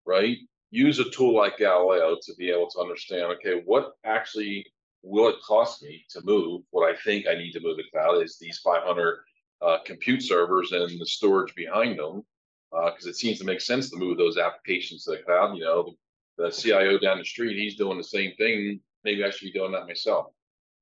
right 0.04 0.38
use 0.70 0.98
a 0.98 1.10
tool 1.10 1.36
like 1.36 1.58
galileo 1.58 2.16
to 2.20 2.34
be 2.36 2.50
able 2.50 2.68
to 2.70 2.80
understand 2.80 3.24
okay 3.24 3.62
what 3.64 3.92
actually 4.04 4.66
will 5.02 5.28
it 5.28 5.36
cost 5.46 5.82
me 5.82 6.04
to 6.10 6.20
move 6.24 6.62
what 6.70 6.90
i 6.90 6.96
think 7.04 7.26
i 7.28 7.34
need 7.34 7.52
to 7.52 7.60
move 7.60 7.76
to 7.76 7.84
cloud 7.92 8.22
is 8.22 8.38
these 8.38 8.58
500 8.58 9.18
uh, 9.60 9.78
compute 9.86 10.22
servers 10.22 10.72
and 10.72 11.00
the 11.00 11.06
storage 11.06 11.54
behind 11.54 11.98
them 11.98 12.24
because 12.72 13.06
uh, 13.06 13.10
it 13.10 13.16
seems 13.16 13.38
to 13.38 13.44
make 13.44 13.60
sense 13.60 13.90
to 13.90 13.96
move 13.96 14.16
those 14.16 14.38
applications 14.38 15.04
to 15.04 15.12
the 15.12 15.18
cloud. 15.18 15.56
You 15.56 15.64
know, 15.64 15.94
the, 16.38 16.50
CIO 16.50 16.98
down 16.98 17.18
the 17.18 17.24
street, 17.24 17.58
he's 17.58 17.76
doing 17.76 17.98
the 17.98 18.04
same 18.04 18.32
thing. 18.36 18.80
Maybe 19.04 19.24
I 19.24 19.30
should 19.30 19.52
be 19.52 19.52
doing 19.52 19.72
that 19.72 19.86
myself. 19.86 20.28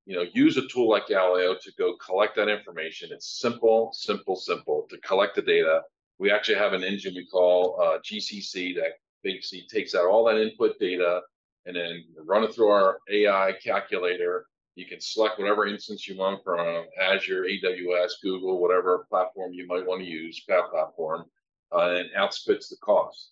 You 0.06 0.16
know, 0.16 0.24
use 0.32 0.56
a 0.56 0.66
tool 0.68 0.88
like 0.88 1.08
Galileo 1.08 1.54
to 1.60 1.72
go 1.78 1.96
collect 1.96 2.36
that 2.36 2.48
information. 2.48 3.10
It's 3.12 3.40
simple, 3.40 3.90
simple, 3.92 4.36
simple 4.36 4.86
to 4.88 4.98
collect 4.98 5.34
the 5.34 5.42
data. 5.42 5.82
We 6.18 6.30
actually 6.30 6.58
have 6.58 6.72
an 6.74 6.84
engine 6.84 7.14
we 7.14 7.26
call 7.26 7.80
uh, 7.80 7.98
GCC 7.98 8.74
that 8.76 8.92
basically 9.22 9.66
takes 9.70 9.94
out 9.94 10.06
all 10.06 10.24
that 10.24 10.40
input 10.40 10.78
data 10.78 11.22
and 11.66 11.76
then 11.76 12.04
run 12.24 12.44
it 12.44 12.54
through 12.54 12.68
our 12.68 12.98
AI 13.10 13.54
calculator. 13.62 14.46
You 14.76 14.86
can 14.86 15.00
select 15.00 15.38
whatever 15.38 15.66
instance 15.66 16.06
you 16.06 16.16
want 16.16 16.42
from 16.44 16.84
Azure, 17.00 17.44
AWS, 17.44 18.12
Google, 18.22 18.60
whatever 18.60 19.06
platform 19.10 19.52
you 19.52 19.66
might 19.66 19.86
want 19.86 20.00
to 20.00 20.06
use, 20.06 20.42
cloud 20.46 20.70
platform 20.70 21.26
uh, 21.72 21.96
and 21.96 22.10
outspits 22.18 22.68
the 22.68 22.76
cost, 22.82 23.30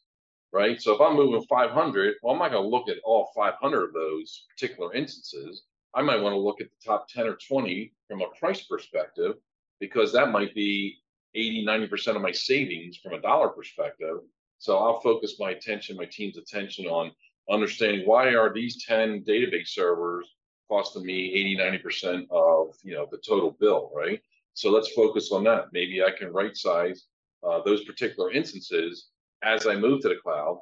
right? 0.53 0.81
So 0.81 0.95
if 0.95 1.01
I'm 1.01 1.17
moving 1.17 1.45
500, 1.49 2.15
well, 2.23 2.35
I'm 2.35 2.39
not 2.39 2.53
going 2.53 2.63
to 2.63 2.69
look 2.69 2.89
at 2.89 2.99
all 3.05 3.31
500 3.35 3.85
of 3.85 3.93
those 3.93 4.47
particular 4.51 4.95
instances. 4.95 5.65
I 5.95 6.03
might 6.03 6.21
want 6.21 6.35
to 6.35 6.39
look 6.39 6.61
at 6.61 6.69
the 6.69 6.91
top 6.91 7.09
10 7.09 7.27
or 7.27 7.39
20 7.49 7.93
from 8.09 8.23
a 8.23 8.29
price 8.39 8.63
perspective, 8.63 9.35
because 9.81 10.13
that 10.13 10.31
might 10.31 10.55
be 10.55 10.97
80, 11.35 11.67
90% 11.67 12.17
of 12.17 12.23
my 12.23 12.33
savings 12.33 12.97
from 12.97 13.15
a 13.15 13.21
dollar 13.21 13.49
perspective. 13.49 14.19
So 14.59 14.79
I'll 14.79 15.01
focus 15.01 15.37
my 15.39 15.51
attention, 15.51 15.97
my 15.97 16.07
team's 16.07 16.37
attention 16.37 16.87
on 16.87 17.13
understanding 17.51 18.07
why 18.07 18.35
are 18.35 18.53
these 18.53 18.85
10 18.85 19.25
database 19.25 19.69
servers 19.69 20.29
costing 20.69 21.05
me 21.05 21.33
80, 21.35 21.57
90% 21.57 22.27
of 22.31 22.75
you 22.83 22.95
know 22.95 23.07
the 23.11 23.19
total 23.19 23.57
bill, 23.59 23.91
right? 23.95 24.21
So 24.55 24.71
let's 24.71 24.93
focus 24.93 25.31
on 25.33 25.45
that. 25.45 25.67
Maybe 25.73 26.03
I 26.03 26.11
can 26.11 26.33
right 26.33 26.57
size 26.57 27.07
uh, 27.43 27.61
those 27.63 27.85
particular 27.85 28.31
instances 28.33 29.09
as 29.43 29.67
I 29.67 29.77
move 29.77 30.03
to 30.03 30.09
the 30.09 30.17
cloud. 30.17 30.61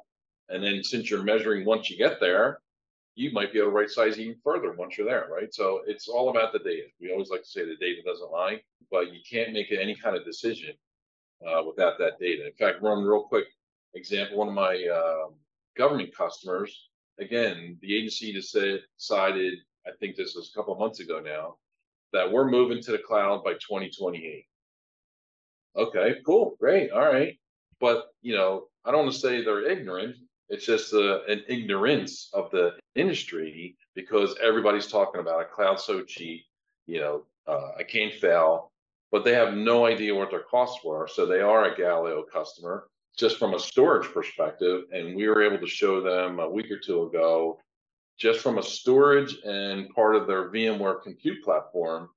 And 0.49 0.63
then 0.63 0.83
since 0.83 1.09
you're 1.09 1.23
measuring 1.23 1.65
once 1.65 1.89
you 1.89 1.97
get 1.97 2.19
there, 2.19 2.59
you 3.15 3.31
might 3.31 3.51
be 3.51 3.57
able 3.57 3.71
to 3.71 3.75
right 3.75 3.89
size 3.89 4.19
even 4.19 4.35
further 4.43 4.73
once 4.73 4.97
you're 4.97 5.07
there, 5.07 5.27
right? 5.31 5.53
So 5.53 5.81
it's 5.87 6.07
all 6.07 6.29
about 6.29 6.53
the 6.53 6.59
data. 6.59 6.87
We 7.01 7.11
always 7.11 7.29
like 7.29 7.41
to 7.41 7.49
say 7.49 7.65
the 7.65 7.75
data 7.75 8.01
doesn't 8.05 8.31
lie, 8.31 8.61
but 8.91 9.11
you 9.11 9.19
can't 9.29 9.53
make 9.53 9.71
any 9.71 9.95
kind 9.95 10.15
of 10.15 10.23
decision 10.23 10.73
uh, 11.45 11.63
without 11.63 11.97
that 11.97 12.19
data. 12.19 12.45
In 12.45 12.53
fact, 12.53 12.81
run 12.81 13.03
real 13.03 13.23
quick 13.23 13.45
example. 13.95 14.37
One 14.37 14.49
of 14.49 14.53
my 14.53 14.85
uh, 14.85 15.31
government 15.75 16.15
customers, 16.15 16.89
again, 17.19 17.77
the 17.81 17.97
agency 17.97 18.31
decided, 18.31 19.59
I 19.87 19.91
think 19.99 20.15
this 20.15 20.35
was 20.35 20.51
a 20.51 20.57
couple 20.57 20.75
months 20.75 20.99
ago 20.99 21.19
now, 21.19 21.55
that 22.13 22.31
we're 22.31 22.49
moving 22.49 22.81
to 22.83 22.91
the 22.91 22.99
cloud 22.99 23.43
by 23.43 23.53
2028. 23.53 24.45
Okay, 25.75 26.15
cool, 26.25 26.55
great, 26.59 26.91
all 26.91 27.05
right. 27.05 27.37
But 27.79 28.05
you 28.21 28.35
know, 28.35 28.67
I 28.85 28.91
don't 28.91 29.03
want 29.03 29.13
to 29.13 29.19
say 29.19 29.43
they're 29.43 29.69
ignorant. 29.69 30.15
It's 30.49 30.65
just 30.65 30.93
uh, 30.93 31.23
an 31.25 31.43
ignorance 31.47 32.29
of 32.33 32.49
the 32.51 32.73
industry 32.95 33.75
because 33.95 34.35
everybody's 34.41 34.87
talking 34.87 35.21
about 35.21 35.41
a 35.41 35.45
cloud 35.45 35.79
so 35.79 36.03
cheap. 36.03 36.45
You 36.85 37.01
know, 37.01 37.23
uh, 37.47 37.71
I 37.77 37.83
can't 37.83 38.13
fail, 38.13 38.71
but 39.11 39.23
they 39.23 39.33
have 39.33 39.53
no 39.53 39.85
idea 39.85 40.15
what 40.15 40.31
their 40.31 40.43
costs 40.43 40.83
were. 40.83 41.07
So 41.07 41.25
they 41.25 41.41
are 41.41 41.65
a 41.65 41.75
Galileo 41.75 42.23
customer 42.23 42.87
just 43.17 43.37
from 43.37 43.55
a 43.55 43.59
storage 43.59 44.07
perspective. 44.13 44.83
And 44.91 45.15
we 45.15 45.27
were 45.27 45.43
able 45.43 45.57
to 45.57 45.67
show 45.67 46.01
them 46.01 46.39
a 46.39 46.49
week 46.49 46.71
or 46.71 46.77
two 46.77 47.03
ago, 47.03 47.59
just 48.17 48.39
from 48.39 48.57
a 48.57 48.63
storage 48.63 49.37
and 49.43 49.89
part 49.89 50.15
of 50.15 50.27
their 50.27 50.49
VMware 50.49 51.01
compute 51.03 51.43
platform, 51.43 52.09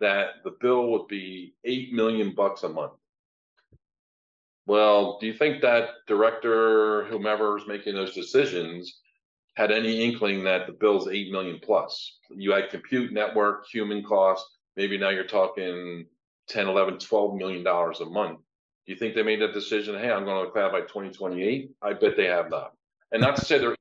that 0.00 0.42
the 0.44 0.56
bill 0.60 0.90
would 0.90 1.08
be 1.08 1.54
eight 1.64 1.92
million 1.92 2.34
bucks 2.34 2.62
a 2.62 2.68
month. 2.68 2.92
Well, 4.66 5.18
do 5.18 5.26
you 5.26 5.32
think 5.32 5.62
that 5.62 5.88
director, 6.06 7.04
whomever 7.04 7.56
is 7.56 7.66
making 7.66 7.94
those 7.94 8.14
decisions, 8.14 9.00
had 9.54 9.72
any 9.72 10.04
inkling 10.04 10.44
that 10.44 10.66
the 10.66 10.74
bill's 10.74 11.08
eight 11.08 11.32
million 11.32 11.58
plus? 11.62 12.18
You 12.30 12.52
had 12.52 12.70
compute, 12.70 13.12
network, 13.12 13.66
human 13.66 14.04
cost. 14.04 14.46
Maybe 14.76 14.98
now 14.98 15.08
you're 15.08 15.24
talking 15.24 16.06
10, 16.48 16.68
11, 16.68 16.98
12 16.98 17.34
million 17.34 17.64
dollars 17.64 18.00
a 18.00 18.04
month. 18.04 18.40
Do 18.86 18.92
you 18.92 18.98
think 18.98 19.14
they 19.14 19.22
made 19.22 19.40
that 19.40 19.54
decision? 19.54 19.98
Hey, 19.98 20.10
I'm 20.10 20.24
going 20.24 20.42
to 20.42 20.46
the 20.46 20.52
cloud 20.52 20.72
by 20.72 20.80
2028. 20.80 21.70
I 21.82 21.92
bet 21.94 22.16
they 22.16 22.26
have 22.26 22.50
not. 22.50 22.72
And 23.10 23.22
not 23.22 23.36
to 23.36 23.44
say 23.44 23.58
they're 23.58 23.74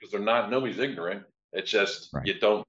because 0.00 0.12
they're 0.12 0.20
not. 0.20 0.50
Nobody's 0.50 0.78
ignorant. 0.78 1.24
It's 1.52 1.70
just 1.70 2.10
right. 2.12 2.26
you 2.26 2.38
don't 2.38 2.66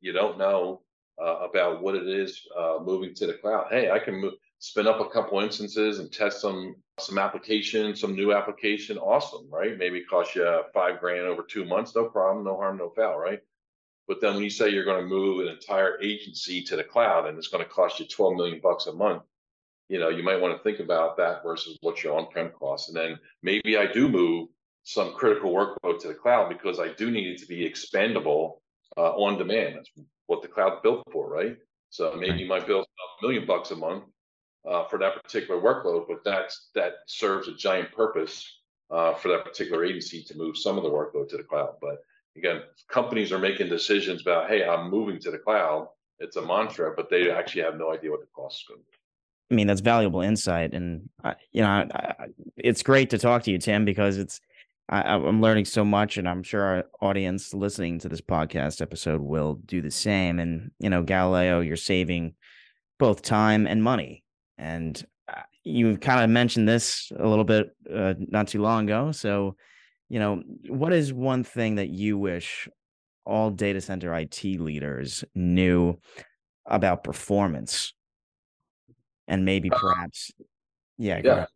you 0.00 0.12
don't 0.12 0.38
know 0.38 0.82
uh, 1.20 1.38
about 1.48 1.82
what 1.82 1.94
it 1.94 2.08
is 2.08 2.46
uh, 2.58 2.78
moving 2.82 3.14
to 3.14 3.26
the 3.26 3.34
cloud. 3.34 3.66
Hey, 3.70 3.90
I 3.90 3.98
can 3.98 4.16
move, 4.16 4.34
spin 4.58 4.86
up 4.86 5.00
a 5.00 5.08
couple 5.10 5.40
instances 5.40 5.98
and 5.98 6.12
test 6.12 6.40
some 6.40 6.76
some 7.00 7.18
application, 7.18 7.96
some 7.96 8.14
new 8.14 8.32
application. 8.32 8.98
Awesome, 8.98 9.48
right? 9.50 9.76
Maybe 9.76 9.98
it 9.98 10.08
costs 10.08 10.36
you 10.36 10.62
five 10.72 11.00
grand 11.00 11.26
over 11.26 11.42
two 11.42 11.64
months. 11.64 11.94
No 11.94 12.04
problem, 12.06 12.44
no 12.44 12.56
harm, 12.56 12.78
no 12.78 12.90
foul, 12.90 13.18
right? 13.18 13.40
But 14.06 14.20
then 14.20 14.34
when 14.34 14.44
you 14.44 14.50
say 14.50 14.68
you're 14.68 14.84
going 14.84 15.02
to 15.02 15.08
move 15.08 15.40
an 15.40 15.48
entire 15.48 16.00
agency 16.00 16.62
to 16.64 16.76
the 16.76 16.84
cloud 16.84 17.26
and 17.26 17.38
it's 17.38 17.48
going 17.48 17.64
to 17.64 17.70
cost 17.70 18.00
you 18.00 18.06
12 18.06 18.34
million 18.34 18.60
bucks 18.62 18.86
a 18.86 18.92
month, 18.92 19.22
you 19.88 19.98
know, 19.98 20.08
you 20.08 20.22
might 20.22 20.40
want 20.40 20.56
to 20.56 20.62
think 20.62 20.80
about 20.80 21.16
that 21.16 21.42
versus 21.42 21.78
what 21.80 22.02
your 22.02 22.16
on-prem 22.18 22.50
costs. 22.50 22.88
And 22.88 22.96
then 22.96 23.18
maybe 23.42 23.76
I 23.76 23.86
do 23.86 24.08
move 24.08 24.48
some 24.82 25.14
critical 25.14 25.52
workload 25.52 26.00
to 26.00 26.08
the 26.08 26.14
cloud 26.14 26.50
because 26.50 26.78
I 26.78 26.88
do 26.92 27.10
need 27.10 27.28
it 27.28 27.38
to 27.38 27.46
be 27.46 27.68
expandable 27.68 28.58
uh, 28.96 29.12
on 29.12 29.38
demand. 29.38 29.76
That's 29.76 29.90
what 30.26 30.42
the 30.42 30.48
cloud 30.48 30.82
built 30.82 31.04
for, 31.12 31.28
right? 31.28 31.56
So 31.90 32.14
maybe 32.16 32.38
you 32.38 32.46
might 32.46 32.66
bill 32.66 32.80
a 32.80 33.26
million 33.26 33.46
bucks 33.46 33.70
a 33.70 33.76
month 33.76 34.04
uh, 34.68 34.84
for 34.88 34.98
that 34.98 35.22
particular 35.22 35.60
workload, 35.60 36.06
but 36.08 36.24
that's 36.24 36.70
that 36.74 36.94
serves 37.06 37.48
a 37.48 37.54
giant 37.54 37.92
purpose 37.92 38.60
uh, 38.90 39.14
for 39.14 39.28
that 39.28 39.44
particular 39.44 39.84
agency 39.84 40.22
to 40.24 40.36
move 40.36 40.56
some 40.56 40.76
of 40.76 40.82
the 40.82 40.90
workload 40.90 41.28
to 41.28 41.36
the 41.36 41.42
cloud. 41.42 41.74
But 41.80 41.98
again, 42.36 42.62
companies 42.88 43.32
are 43.32 43.38
making 43.38 43.68
decisions 43.68 44.22
about, 44.22 44.48
hey, 44.48 44.64
I'm 44.66 44.90
moving 44.90 45.20
to 45.20 45.30
the 45.30 45.38
cloud. 45.38 45.88
It's 46.18 46.36
a 46.36 46.42
mantra, 46.42 46.94
but 46.96 47.10
they 47.10 47.30
actually 47.30 47.62
have 47.62 47.76
no 47.76 47.92
idea 47.92 48.10
what 48.10 48.20
the 48.20 48.26
cost 48.34 48.62
is 48.62 48.64
going 48.68 48.80
to 48.80 48.86
be. 48.86 48.98
I 49.50 49.54
mean, 49.54 49.66
that's 49.66 49.82
valuable 49.82 50.22
insight, 50.22 50.72
and 50.72 51.08
uh, 51.22 51.34
you 51.52 51.60
know, 51.60 51.68
I, 51.68 52.14
I, 52.18 52.26
it's 52.56 52.82
great 52.82 53.10
to 53.10 53.18
talk 53.18 53.42
to 53.42 53.50
you, 53.50 53.58
Tim, 53.58 53.84
because 53.84 54.16
it's 54.16 54.40
I, 54.88 55.14
am 55.14 55.40
learning 55.40 55.64
so 55.64 55.84
much, 55.84 56.18
and 56.18 56.28
I'm 56.28 56.42
sure 56.42 56.62
our 56.62 56.84
audience 57.00 57.54
listening 57.54 57.98
to 58.00 58.08
this 58.08 58.20
podcast 58.20 58.82
episode 58.82 59.22
will 59.22 59.54
do 59.64 59.80
the 59.80 59.90
same. 59.90 60.38
And 60.38 60.70
you 60.78 60.90
know, 60.90 61.02
Galileo, 61.02 61.60
you're 61.60 61.76
saving 61.76 62.34
both 62.98 63.22
time 63.22 63.66
and 63.66 63.82
money, 63.82 64.24
and 64.58 65.02
uh, 65.28 65.42
you 65.62 65.96
kind 65.96 66.22
of 66.22 66.30
mentioned 66.30 66.68
this 66.68 67.10
a 67.18 67.26
little 67.26 67.44
bit 67.44 67.70
uh, 67.92 68.14
not 68.18 68.48
too 68.48 68.60
long 68.60 68.84
ago. 68.84 69.12
So, 69.12 69.56
you 70.08 70.18
know, 70.18 70.42
what 70.68 70.92
is 70.92 71.12
one 71.12 71.44
thing 71.44 71.76
that 71.76 71.88
you 71.88 72.18
wish 72.18 72.68
all 73.24 73.50
data 73.50 73.80
center 73.80 74.14
IT 74.14 74.44
leaders 74.44 75.24
knew 75.34 75.98
about 76.66 77.04
performance 77.04 77.92
and 79.28 79.44
maybe 79.44 79.70
uh, 79.70 79.78
perhaps 79.78 80.30
yeah 80.98 81.20
yeah 81.22 81.46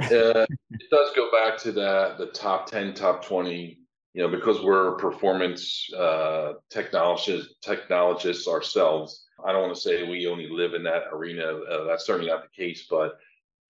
uh, 0.00 0.46
it 0.70 0.90
does 0.90 1.10
go 1.14 1.30
back 1.30 1.58
to 1.58 1.72
the 1.72 2.14
the 2.18 2.26
top 2.26 2.66
10 2.70 2.94
top 2.94 3.24
20 3.24 3.78
you 4.14 4.22
know 4.22 4.28
because 4.28 4.62
we're 4.62 4.96
performance 4.96 5.88
uh, 5.94 6.54
technologists 6.70 7.54
technologists 7.62 8.48
ourselves. 8.48 9.24
I 9.44 9.52
don't 9.52 9.62
want 9.62 9.74
to 9.74 9.80
say 9.80 10.08
we 10.08 10.26
only 10.26 10.48
live 10.48 10.74
in 10.74 10.82
that 10.84 11.04
arena 11.12 11.44
uh, 11.44 11.84
that's 11.84 12.06
certainly 12.06 12.30
not 12.30 12.42
the 12.42 12.62
case 12.64 12.86
but 12.88 13.18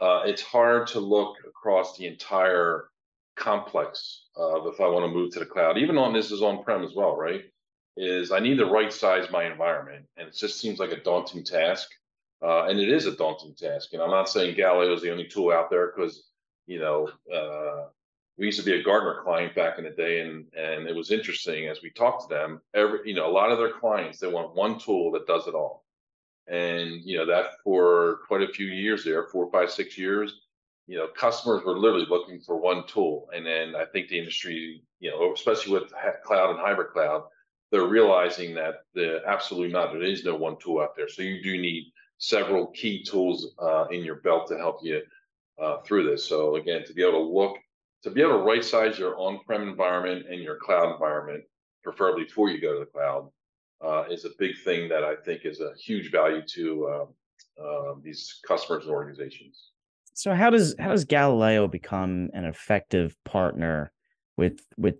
uh, 0.00 0.23
it's 0.26 0.42
hard 0.42 0.87
to 0.88 1.00
look 1.00 1.37
across 1.49 1.97
the 1.97 2.06
entire 2.06 2.90
complex 3.37 4.26
of 4.37 4.66
if 4.66 4.80
i 4.80 4.88
want 4.88 5.04
to 5.04 5.14
move 5.14 5.33
to 5.33 5.38
the 5.38 5.47
cloud. 5.47 5.78
Even 5.78 5.99
on 5.99 6.12
this 6.12 6.30
is 6.30 6.42
on 6.42 6.62
prem 6.64 6.83
as 6.85 6.95
well 6.95 7.16
right? 7.16 7.45
Is 7.97 8.30
i 8.33 8.40
need 8.40 8.59
to 8.59 8.66
right 8.66 8.92
size 8.92 9.30
my 9.30 9.45
environment 9.45 10.06
and 10.16 10.28
it 10.28 10.37
just 10.37 10.61
seems 10.61 10.78
like 10.78 10.92
a 10.92 11.02
daunting 11.02 11.45
task 11.45 11.88
uh, 12.43 12.64
and 12.64 12.78
it 12.78 12.88
is 12.88 13.07
a 13.07 13.16
daunting 13.16 13.55
task. 13.55 13.93
And 13.93 14.02
I'm 14.02 14.11
not 14.11 14.28
saying 14.28 14.57
Galileo 14.57 14.95
is 14.95 15.02
the 15.02 15.11
only 15.11 15.26
tool 15.26 15.52
out 15.52 15.71
there 15.71 15.93
because, 15.95 16.28
you 16.66 16.78
know, 16.78 17.09
uh, 17.33 17.88
we 18.38 18.47
used 18.47 18.59
to 18.59 18.64
be 18.64 18.78
a 18.78 18.83
Gartner 18.83 19.23
client 19.23 19.55
back 19.55 19.78
in 19.78 19.85
the 19.85 19.90
day, 19.90 20.21
and 20.21 20.45
and 20.55 20.87
it 20.87 20.95
was 20.95 21.11
interesting 21.11 21.69
as 21.69 21.81
we 21.83 21.90
talked 21.90 22.28
to 22.28 22.35
them. 22.35 22.61
Every 22.75 23.00
you 23.05 23.14
know, 23.14 23.26
a 23.26 23.33
lot 23.33 23.50
of 23.50 23.59
their 23.59 23.73
clients 23.73 24.19
they 24.19 24.28
want 24.28 24.55
one 24.55 24.78
tool 24.78 25.11
that 25.12 25.26
does 25.26 25.47
it 25.47 25.55
all, 25.55 25.85
and 26.47 27.00
you 27.05 27.16
know 27.16 27.26
that 27.26 27.52
for 27.64 28.21
quite 28.28 28.43
a 28.43 28.52
few 28.52 28.66
years 28.66 29.05
there, 29.05 29.25
four, 29.28 29.50
five, 29.50 29.71
six 29.71 29.97
years, 29.97 30.40
you 30.87 30.99
know, 30.99 31.09
customers 31.09 31.64
were 31.64 31.78
literally 31.78 32.07
looking 32.09 32.40
for 32.40 32.57
one 32.57 32.87
tool, 32.87 33.28
and 33.35 33.47
then 33.47 33.75
I 33.75 33.87
think 33.87 34.09
the 34.09 34.19
industry, 34.19 34.83
you 35.00 35.11
know, 35.11 35.33
especially 35.33 35.73
with 35.73 35.93
cloud 36.23 36.50
and 36.50 36.61
hybrid 36.61 36.93
cloud, 36.93 37.25
they're 37.73 37.87
realizing 37.87 38.55
that 38.55 38.83
the 38.95 39.23
absolutely 39.26 39.73
not. 39.73 39.93
There 39.93 40.02
is 40.02 40.25
no 40.25 40.37
one 40.37 40.57
tool 40.59 40.81
out 40.81 40.95
there, 40.95 41.09
so 41.09 41.23
you 41.23 41.43
do 41.43 41.59
need 41.59 41.90
several 42.18 42.68
key 42.68 43.02
tools 43.02 43.54
uh, 43.58 43.87
in 43.90 44.04
your 44.04 44.16
belt 44.16 44.49
to 44.49 44.56
help 44.56 44.78
you 44.82 45.02
uh, 45.62 45.78
through 45.82 46.08
this. 46.08 46.25
So 46.25 46.56
again, 46.56 46.85
to 46.87 46.92
be 46.92 47.02
able 47.02 47.25
to 47.25 47.32
look, 47.32 47.58
to 48.02 48.11
be 48.11 48.23
able 48.23 48.38
to 48.38 48.44
right 48.44 48.64
size 48.64 48.99
your 48.99 49.18
on-prem 49.18 49.62
environment 49.68 50.26
and 50.30 50.40
your 50.40 50.56
cloud 50.56 50.92
environment, 50.92 51.44
preferably 51.82 52.25
before 52.25 52.50
you 52.50 52.61
go 52.61 52.75
to 52.75 52.80
the 52.80 52.87
cloud, 52.87 53.30
uh, 53.85 54.04
is 54.11 54.25
a 54.25 54.30
big 54.38 54.56
thing 54.64 54.88
that 54.88 55.04
I 55.04 55.16
think 55.16 55.44
is 55.44 55.61
a 55.61 55.73
huge 55.78 56.11
value 56.11 56.42
to 56.46 56.88
um, 56.88 57.08
um, 57.64 58.00
these 58.02 58.40
customers 58.46 58.85
and 58.85 58.92
organizations. 58.92 59.70
So 60.14 60.35
how 60.35 60.49
does 60.49 60.75
how 60.78 60.90
does 60.90 61.04
Galileo 61.04 61.68
become 61.68 62.30
an 62.32 62.46
effective 62.46 63.14
partner 63.25 63.92
with 64.38 64.62
with 64.78 64.96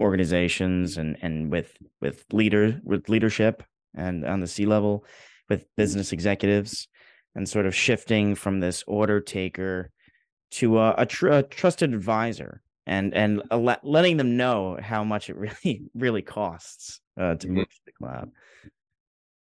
organizations 0.00 0.98
and 0.98 1.16
and 1.22 1.52
with 1.52 1.76
with 2.00 2.24
leader 2.32 2.80
with 2.82 3.08
leadership 3.08 3.62
and 3.94 4.24
on 4.24 4.40
the 4.40 4.48
C 4.48 4.66
level 4.66 5.04
with 5.50 5.66
business 5.76 6.12
executives 6.12 6.88
and 7.34 7.48
sort 7.48 7.66
of 7.66 7.74
shifting 7.74 8.34
from 8.34 8.60
this 8.60 8.82
order 8.86 9.20
taker 9.20 9.90
to 10.52 10.78
a, 10.78 10.94
a, 10.98 11.06
tr- 11.06 11.28
a 11.28 11.42
trusted 11.42 11.92
advisor 11.92 12.62
and 12.86 13.14
and 13.14 13.42
letting 13.82 14.16
them 14.16 14.36
know 14.36 14.78
how 14.80 15.04
much 15.04 15.28
it 15.28 15.36
really 15.64 15.82
really 15.94 16.22
costs 16.22 17.00
uh, 17.18 17.34
to 17.34 17.46
mm-hmm. 17.46 17.56
move 17.56 17.68
to 17.68 17.80
the 17.86 17.92
cloud. 17.92 18.30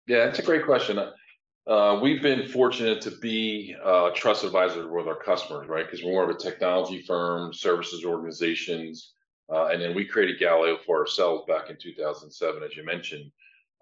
Yeah, 0.06 0.24
it's 0.24 0.40
a 0.40 0.42
great 0.42 0.64
question. 0.64 0.98
Uh, 1.66 2.00
we've 2.02 2.22
been 2.22 2.48
fortunate 2.48 3.00
to 3.02 3.12
be 3.12 3.76
uh, 3.84 4.10
trusted 4.14 4.48
advisors 4.48 4.86
with 4.90 5.06
our 5.06 5.14
customers, 5.14 5.68
right? 5.68 5.84
Because 5.86 6.02
we're 6.02 6.10
more 6.10 6.28
of 6.28 6.34
a 6.34 6.38
technology 6.38 7.00
firm, 7.02 7.52
services 7.52 8.04
organizations, 8.04 9.12
uh, 9.52 9.66
and 9.66 9.80
then 9.80 9.94
we 9.94 10.04
created 10.04 10.40
Galileo 10.40 10.78
for 10.84 10.98
ourselves 10.98 11.44
back 11.46 11.70
in 11.70 11.76
2007, 11.80 12.62
as 12.62 12.76
you 12.76 12.84
mentioned, 12.84 13.30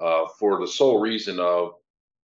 uh, 0.01 0.27
for 0.39 0.61
the 0.61 0.67
sole 0.67 1.01
reason 1.01 1.41
of 1.41 1.73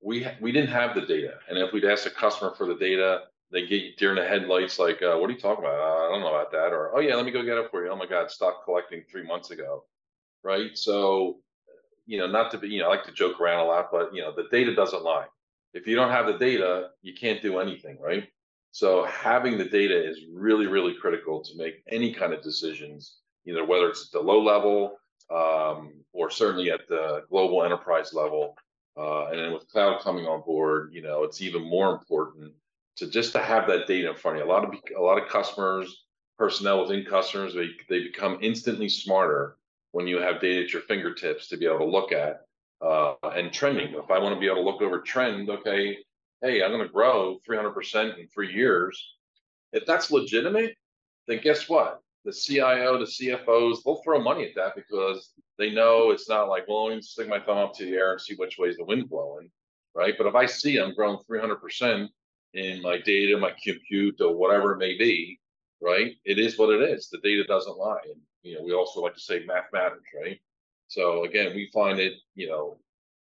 we 0.02 0.28
we 0.40 0.52
didn't 0.52 0.70
have 0.70 0.96
the 0.96 1.02
data, 1.02 1.36
and 1.50 1.58
if 1.58 1.72
we'd 1.74 1.86
ask 1.86 2.06
a 2.06 2.10
customer 2.10 2.54
for 2.56 2.66
the 2.66 2.76
data, 2.76 3.24
they 3.52 3.68
get 3.68 3.98
deer 3.98 4.16
the 4.16 4.26
headlights, 4.26 4.80
like, 4.80 5.02
uh, 5.02 5.16
"What 5.18 5.30
are 5.30 5.34
you 5.34 5.40
talking 5.40 5.64
about? 5.64 5.80
I 5.80 6.10
don't 6.12 6.22
know 6.22 6.30
about 6.30 6.52
that," 6.52 6.74
or 6.74 6.96
"Oh 6.96 7.00
yeah, 7.00 7.16
let 7.16 7.26
me 7.26 7.32
go 7.32 7.44
get 7.44 7.58
it 7.58 7.70
for 7.70 7.84
you." 7.84 7.92
Oh 7.92 7.96
my 7.96 8.08
God, 8.08 8.32
stopped 8.32 8.66
collecting 8.66 9.04
three 9.10 9.24
months 9.24 9.52
ago, 9.52 9.86
right? 10.44 10.78
So, 10.78 11.40
you 12.06 12.18
know, 12.18 12.28
not 12.28 12.52
to 12.52 12.58
be, 12.58 12.70
you 12.70 12.80
know, 12.80 12.88
I 12.88 12.90
like 12.90 13.06
to 13.06 13.12
joke 13.12 13.40
around 13.40 13.60
a 13.60 13.66
lot, 13.66 13.90
but 13.92 14.14
you 14.14 14.22
know, 14.22 14.34
the 14.36 14.48
data 14.52 14.74
doesn't 14.74 15.04
lie. 15.04 15.28
If 15.74 15.88
you 15.88 15.96
don't 15.96 16.12
have 16.12 16.28
the 16.28 16.38
data, 16.38 16.90
you 17.02 17.14
can't 17.14 17.42
do 17.42 17.60
anything, 17.60 17.98
right? 18.00 18.28
So 18.72 19.04
having 19.06 19.58
the 19.58 19.66
data 19.66 20.10
is 20.10 20.20
really, 20.34 20.68
really 20.68 20.96
critical 20.96 21.42
to 21.44 21.58
make 21.58 21.84
any 21.90 22.14
kind 22.14 22.34
of 22.34 22.42
decisions, 22.42 23.18
either 23.46 23.66
whether 23.66 23.90
it's 23.90 24.06
at 24.06 24.12
the 24.12 24.20
low 24.20 24.42
level 24.42 24.98
um, 25.30 25.94
or 26.14 26.30
certainly 26.30 26.72
at 26.72 26.88
the 26.88 27.24
global 27.30 27.64
enterprise 27.64 28.14
level 28.14 28.56
uh, 28.98 29.28
and 29.28 29.40
then 29.40 29.54
with 29.54 29.70
cloud 29.70 30.02
coming 30.02 30.26
on 30.26 30.42
board, 30.42 30.92
you 30.94 31.02
know, 31.02 31.24
it's 31.24 31.42
even 31.42 31.64
more 31.64 31.92
important 31.94 32.54
to 32.98 33.10
just 33.10 33.34
to 33.34 33.40
have 33.40 33.68
that 33.68 33.88
data 33.88 34.10
in 34.10 34.16
front 34.16 34.38
of 34.38 34.46
you. 34.46 34.50
A 34.50 34.52
lot 34.52 34.64
of 34.64 34.74
a 34.98 35.02
lot 35.02 35.22
of 35.22 35.30
customers, 35.30 36.06
personnel 36.38 36.82
within 36.82 37.06
customers, 37.06 37.54
they 37.54 37.70
they 37.90 38.04
become 38.04 38.38
instantly 38.42 38.90
smarter 38.90 39.58
when 39.92 40.08
you 40.08 40.18
have 40.18 40.42
data 40.42 40.64
at 40.64 40.74
your 40.74 40.82
fingertips 40.84 41.48
to 41.48 41.58
be 41.58 41.66
able 41.66 41.80
to 41.80 41.86
look 41.86 42.12
at 42.12 42.46
uh, 42.82 43.16
and 43.24 43.52
trending. 43.52 43.94
If 43.94 44.12
I 44.12 44.20
want 44.20 44.36
to 44.36 44.40
be 44.40 44.48
able 44.48 44.58
to 44.58 44.62
look 44.70 44.82
over 44.82 45.00
trend, 45.00 45.50
okay, 45.50 45.98
hey, 46.42 46.64
I'm 46.64 46.72
going 46.72 46.82
to 46.82 46.92
grow 46.92 47.40
300% 47.48 48.18
in 48.18 48.28
three 48.28 48.54
years. 48.54 49.16
If 49.74 49.86
that's 49.86 50.12
legitimate, 50.12 50.76
then 51.28 51.40
guess 51.44 51.70
what? 51.70 52.02
the 52.26 52.32
CIO, 52.32 53.00
the 53.00 53.06
CFOs, 53.06 53.84
they'll 53.84 54.02
throw 54.04 54.22
money 54.22 54.46
at 54.46 54.56
that 54.56 54.76
because 54.76 55.32
they 55.62 55.72
know 55.72 56.10
it's 56.10 56.28
not 56.28 56.50
like, 56.50 56.68
well, 56.68 56.88
let 56.88 56.96
me 56.96 57.02
stick 57.02 57.30
my 57.30 57.40
thumb 57.40 57.60
up 57.60 57.76
to 57.76 57.86
the 57.86 57.92
air 57.92 58.14
and 58.14 58.22
see 58.22 58.36
which 58.36 58.58
way 58.58 58.70
is 58.70 58.78
the 58.78 58.84
wind 58.84 59.08
blowing, 59.10 59.50
right? 59.94 60.16
But 60.18 60.28
if 60.28 60.34
I 60.34 60.48
see 60.48 60.78
I'm 60.78 60.96
growing 60.96 61.20
300% 61.30 62.08
in 62.56 62.82
my 62.82 62.98
data, 62.98 63.38
my 63.38 63.54
compute, 63.64 64.20
or 64.20 64.36
whatever 64.36 64.74
it 64.74 64.80
may 64.80 64.98
be, 64.98 65.40
right? 65.80 66.16
It 66.26 66.40
is 66.40 66.58
what 66.58 66.74
it 66.74 66.82
is. 66.82 67.10
The 67.10 67.20
data 67.20 67.44
doesn't 67.44 67.78
lie. 67.78 68.00
And, 68.06 68.20
you 68.42 68.56
know, 68.56 68.64
we 68.64 68.74
also 68.74 69.02
like 69.02 69.14
to 69.14 69.22
say 69.22 69.44
math 69.46 69.66
matters, 69.72 70.04
right? 70.20 70.40
So 70.88 71.26
again, 71.26 71.56
we 71.56 71.70
find 71.74 72.00
it, 72.00 72.14
you 72.36 72.50
know, 72.50 72.80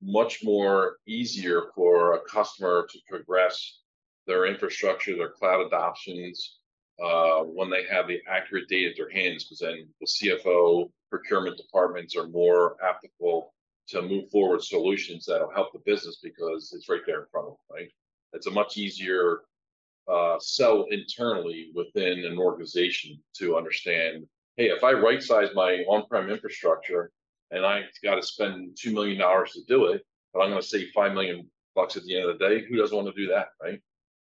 much 0.02 0.42
more 0.42 0.96
easier 1.06 1.64
for 1.76 2.14
a 2.14 2.20
customer 2.28 2.88
to 2.90 2.98
progress 3.08 3.80
their 4.26 4.46
infrastructure, 4.46 5.16
their 5.16 5.30
cloud 5.30 5.66
adoptions, 5.66 6.58
uh, 7.02 7.40
when 7.40 7.68
they 7.68 7.84
have 7.90 8.06
the 8.06 8.20
accurate 8.28 8.68
data 8.68 8.90
at 8.90 8.96
their 8.96 9.10
hands, 9.10 9.44
because 9.44 9.58
then 9.58 9.88
the 10.00 10.06
CFO 10.06 10.90
procurement 11.10 11.56
departments 11.56 12.16
are 12.16 12.28
more 12.28 12.76
applicable 12.82 13.52
to 13.88 14.02
move 14.02 14.30
forward 14.30 14.62
solutions 14.62 15.26
that'll 15.26 15.52
help 15.52 15.72
the 15.72 15.80
business 15.84 16.18
because 16.22 16.72
it's 16.74 16.88
right 16.88 17.00
there 17.06 17.22
in 17.22 17.26
front 17.30 17.48
of 17.48 17.52
them, 17.54 17.76
right? 17.78 17.88
It's 18.32 18.46
a 18.46 18.50
much 18.50 18.76
easier 18.76 19.40
uh, 20.10 20.36
sell 20.40 20.86
internally 20.90 21.70
within 21.74 22.24
an 22.24 22.38
organization 22.38 23.20
to 23.36 23.56
understand, 23.56 24.24
hey, 24.56 24.66
if 24.66 24.84
I 24.84 24.92
right 24.92 25.22
size 25.22 25.48
my 25.54 25.84
on-prem 25.88 26.30
infrastructure 26.30 27.10
and 27.50 27.66
I 27.66 27.82
got 28.02 28.16
to 28.16 28.22
spend 28.22 28.76
two 28.80 28.92
million 28.92 29.18
dollars 29.18 29.52
to 29.52 29.60
do 29.66 29.86
it, 29.86 30.02
but 30.32 30.40
I'm 30.40 30.50
going 30.50 30.62
to 30.62 30.66
save 30.66 30.88
five 30.94 31.12
million 31.12 31.50
bucks 31.74 31.96
at 31.96 32.04
the 32.04 32.16
end 32.16 32.30
of 32.30 32.38
the 32.38 32.48
day, 32.48 32.64
who 32.64 32.76
doesn't 32.76 32.96
want 32.96 33.14
to 33.14 33.20
do 33.20 33.28
that, 33.32 33.48
right? 33.62 33.80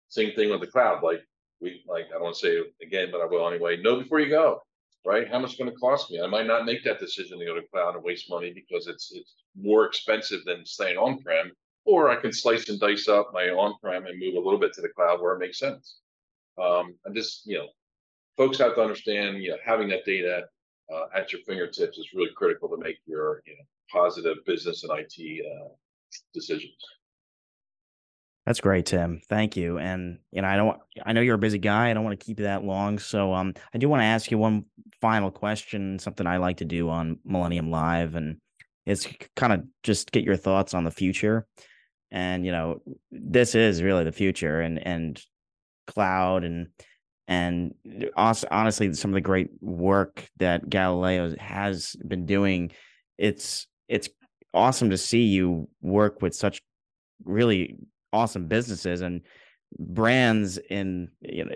Same 0.10 0.34
thing 0.36 0.50
with 0.50 0.62
the 0.62 0.68
cloud. 0.68 1.04
Like 1.04 1.22
we 1.62 1.84
like 1.88 2.06
I 2.08 2.13
don't 2.13 2.24
want 2.24 2.36
to 2.36 2.41
say 2.41 2.50
it 2.50 2.74
again, 2.82 3.10
but 3.12 3.22
I 3.22 3.26
will 3.26 3.48
anyway. 3.48 3.78
Know 3.78 4.00
before 4.00 4.20
you 4.20 4.30
go, 4.30 4.62
right? 5.06 5.28
How 5.28 5.39
much 5.39 5.52
it's 5.52 5.60
going 5.60 5.72
to 5.72 5.78
cost 5.78 6.12
me? 6.12 6.22
I 6.22 6.28
might 6.28 6.48
not 6.48 6.65
make 6.65 6.84
that 6.84 7.00
decision 7.00 7.39
to 7.39 7.46
go 7.46 7.56
to 7.56 7.67
cloud 7.67 7.96
and 7.96 8.04
waste 8.04 8.30
money 8.30 8.52
because 8.54 8.88
it's 8.88 9.12
it's 9.13 9.36
more 9.56 9.86
expensive 9.86 10.43
than 10.46 10.65
staying 10.65 10.98
on 10.98 11.20
prem. 11.20 11.52
Or 11.86 12.10
I 12.10 12.17
can 12.17 12.34
slice 12.34 12.67
and 12.67 12.80
dice 12.80 13.08
up 13.08 13.32
my 13.34 13.50
on 13.50 13.76
prem 13.82 14.06
and 14.06 14.20
move 14.20 14.36
a 14.36 14.39
little 14.39 14.60
bit 14.60 14.74
to 14.74 14.82
the 14.82 14.89
cloud 14.89 15.22
where 15.22 15.34
it 15.34 15.39
makes 15.39 15.60
sense. 15.60 16.00
Um, 16.62 16.96
and 17.06 17.15
just 17.15 17.46
you 17.46 17.58
know, 17.58 17.67
folks 18.36 18.58
have 18.58 18.76
to 18.76 18.82
understand, 18.82 19.41
you 19.41 19.52
know, 19.52 19.58
having 19.63 19.88
that 19.89 20.06
data 20.06 20.48
uh, 20.93 21.06
at 21.15 21.32
your 21.32 21.41
fingertips 21.43 21.98
is 21.98 22.13
really 22.13 22.32
critical 22.36 22.70
to 22.70 22.78
make 22.78 22.98
your 23.06 23.41
you 23.46 23.54
know 23.54 23.63
positive 23.91 24.38
business 24.46 24.84
and 24.84 24.91
IT 24.98 25.46
uh, 25.46 25.70
decisions. 26.34 26.74
That's 28.48 28.62
great, 28.62 28.86
Tim. 28.86 29.20
Thank 29.28 29.58
you. 29.58 29.78
And 29.78 30.20
you 30.32 30.42
know, 30.42 30.48
I 30.48 30.56
don't 30.56 30.80
I 31.06 31.12
know 31.12 31.20
you're 31.20 31.36
a 31.36 31.38
busy 31.38 31.58
guy. 31.58 31.90
I 31.90 31.94
don't 31.94 32.06
want 32.06 32.18
to 32.18 32.26
keep 32.26 32.40
you 32.40 32.46
that 32.46 32.64
long. 32.64 32.98
So 32.98 33.34
um 33.34 33.54
I 33.74 33.78
do 33.78 33.90
want 33.90 34.00
to 34.00 34.06
ask 34.06 34.32
you 34.32 34.38
one 34.38 34.64
final 35.02 35.32
question, 35.32 36.00
something 36.00 36.26
I 36.26 36.38
like 36.38 36.58
to 36.58 36.66
do 36.66 36.90
on 36.90 37.20
Millennium 37.26 37.70
Live 37.72 38.16
and 38.16 38.38
it's 38.86 39.06
kind 39.36 39.52
of 39.52 39.64
just 39.84 40.14
get 40.14 40.24
your 40.24 40.38
thoughts 40.38 40.74
on 40.74 40.86
the 40.86 40.92
future. 40.92 41.46
And 42.10 42.46
you 42.46 42.54
know, 42.54 42.82
this 43.12 43.54
is 43.54 43.84
really 43.84 44.06
the 44.06 44.14
future 44.14 44.62
and 44.62 44.80
and 44.80 45.22
cloud 45.86 46.46
and 46.46 46.68
and 47.28 47.74
honestly 48.16 48.94
some 48.94 49.12
of 49.12 49.16
the 49.16 49.20
great 49.20 49.50
work 49.60 50.26
that 50.38 50.70
Galileo 50.70 51.36
has 51.38 51.98
been 52.08 52.26
doing 52.26 52.72
it's 53.18 53.68
it's 53.90 54.08
awesome 54.54 54.92
to 54.92 54.98
see 54.98 55.24
you 55.24 55.68
work 55.82 56.22
with 56.22 56.34
such 56.34 56.62
really 57.26 57.76
awesome 58.13 58.48
businesses 58.48 59.02
and 59.02 59.22
brands 59.78 60.58
in 60.58 61.10
you 61.22 61.46
know 61.46 61.52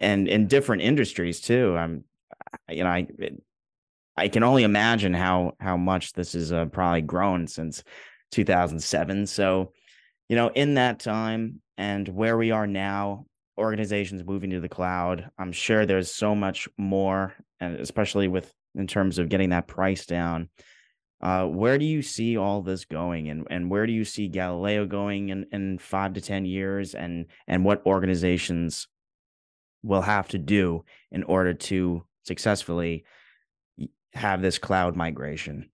and 0.00 0.28
in 0.28 0.46
different 0.46 0.82
industries 0.82 1.40
too. 1.40 1.76
I'm 1.76 2.04
you 2.68 2.84
know 2.84 2.90
I 2.90 3.06
I 4.16 4.28
can 4.28 4.42
only 4.42 4.62
imagine 4.64 5.14
how 5.14 5.52
how 5.60 5.76
much 5.76 6.12
this 6.12 6.34
has 6.34 6.52
uh, 6.52 6.66
probably 6.66 7.02
grown 7.02 7.46
since 7.46 7.82
2007. 8.32 9.26
So, 9.26 9.72
you 10.28 10.36
know, 10.36 10.48
in 10.48 10.74
that 10.74 10.98
time 10.98 11.60
and 11.78 12.08
where 12.08 12.36
we 12.36 12.50
are 12.50 12.66
now, 12.66 13.26
organizations 13.58 14.24
moving 14.24 14.50
to 14.50 14.60
the 14.60 14.68
cloud, 14.68 15.30
I'm 15.38 15.52
sure 15.52 15.86
there's 15.86 16.10
so 16.10 16.34
much 16.34 16.68
more, 16.76 17.34
and 17.60 17.78
especially 17.78 18.28
with 18.28 18.52
in 18.74 18.86
terms 18.86 19.18
of 19.18 19.28
getting 19.28 19.50
that 19.50 19.68
price 19.68 20.06
down. 20.06 20.48
Uh, 21.22 21.46
where 21.46 21.78
do 21.78 21.84
you 21.84 22.02
see 22.02 22.36
all 22.36 22.62
this 22.62 22.84
going, 22.84 23.28
and 23.28 23.46
and 23.48 23.70
where 23.70 23.86
do 23.86 23.92
you 23.92 24.04
see 24.04 24.26
Galileo 24.26 24.86
going 24.86 25.28
in, 25.28 25.46
in 25.52 25.78
five 25.78 26.14
to 26.14 26.20
ten 26.20 26.44
years, 26.44 26.94
and 26.94 27.26
and 27.46 27.64
what 27.64 27.86
organizations 27.86 28.88
will 29.84 30.02
have 30.02 30.28
to 30.28 30.38
do 30.38 30.84
in 31.12 31.22
order 31.24 31.54
to 31.54 32.04
successfully 32.24 33.04
have 34.14 34.42
this 34.42 34.58
cloud 34.58 34.96
migration? 34.96 35.70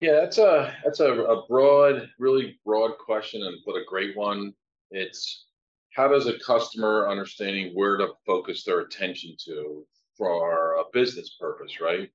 Yeah, 0.00 0.20
that's 0.20 0.38
a 0.38 0.72
that's 0.84 1.00
a, 1.00 1.12
a 1.12 1.46
broad, 1.48 2.08
really 2.18 2.60
broad 2.64 2.98
question, 2.98 3.42
and 3.42 3.56
but 3.66 3.74
a 3.74 3.84
great 3.88 4.16
one. 4.16 4.52
It's 4.90 5.46
how 5.94 6.08
does 6.08 6.26
a 6.26 6.38
customer 6.38 7.08
understanding 7.08 7.72
where 7.74 7.96
to 7.96 8.08
focus 8.26 8.64
their 8.64 8.80
attention 8.80 9.34
to 9.46 9.84
for 10.16 10.74
a 10.74 10.84
business 10.92 11.36
purpose, 11.40 11.80
right? 11.80 12.10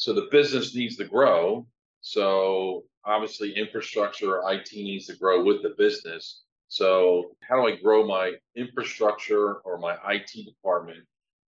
So 0.00 0.14
the 0.14 0.28
business 0.30 0.74
needs 0.74 0.96
to 0.96 1.04
grow. 1.04 1.66
So 2.00 2.84
obviously, 3.04 3.52
infrastructure 3.52 4.40
IT 4.48 4.72
needs 4.72 5.04
to 5.08 5.16
grow 5.16 5.44
with 5.44 5.62
the 5.62 5.74
business. 5.76 6.44
So 6.68 7.32
how 7.46 7.56
do 7.56 7.68
I 7.68 7.76
grow 7.76 8.06
my 8.06 8.32
infrastructure 8.56 9.56
or 9.56 9.76
my 9.76 9.98
IT 10.08 10.30
department? 10.46 11.00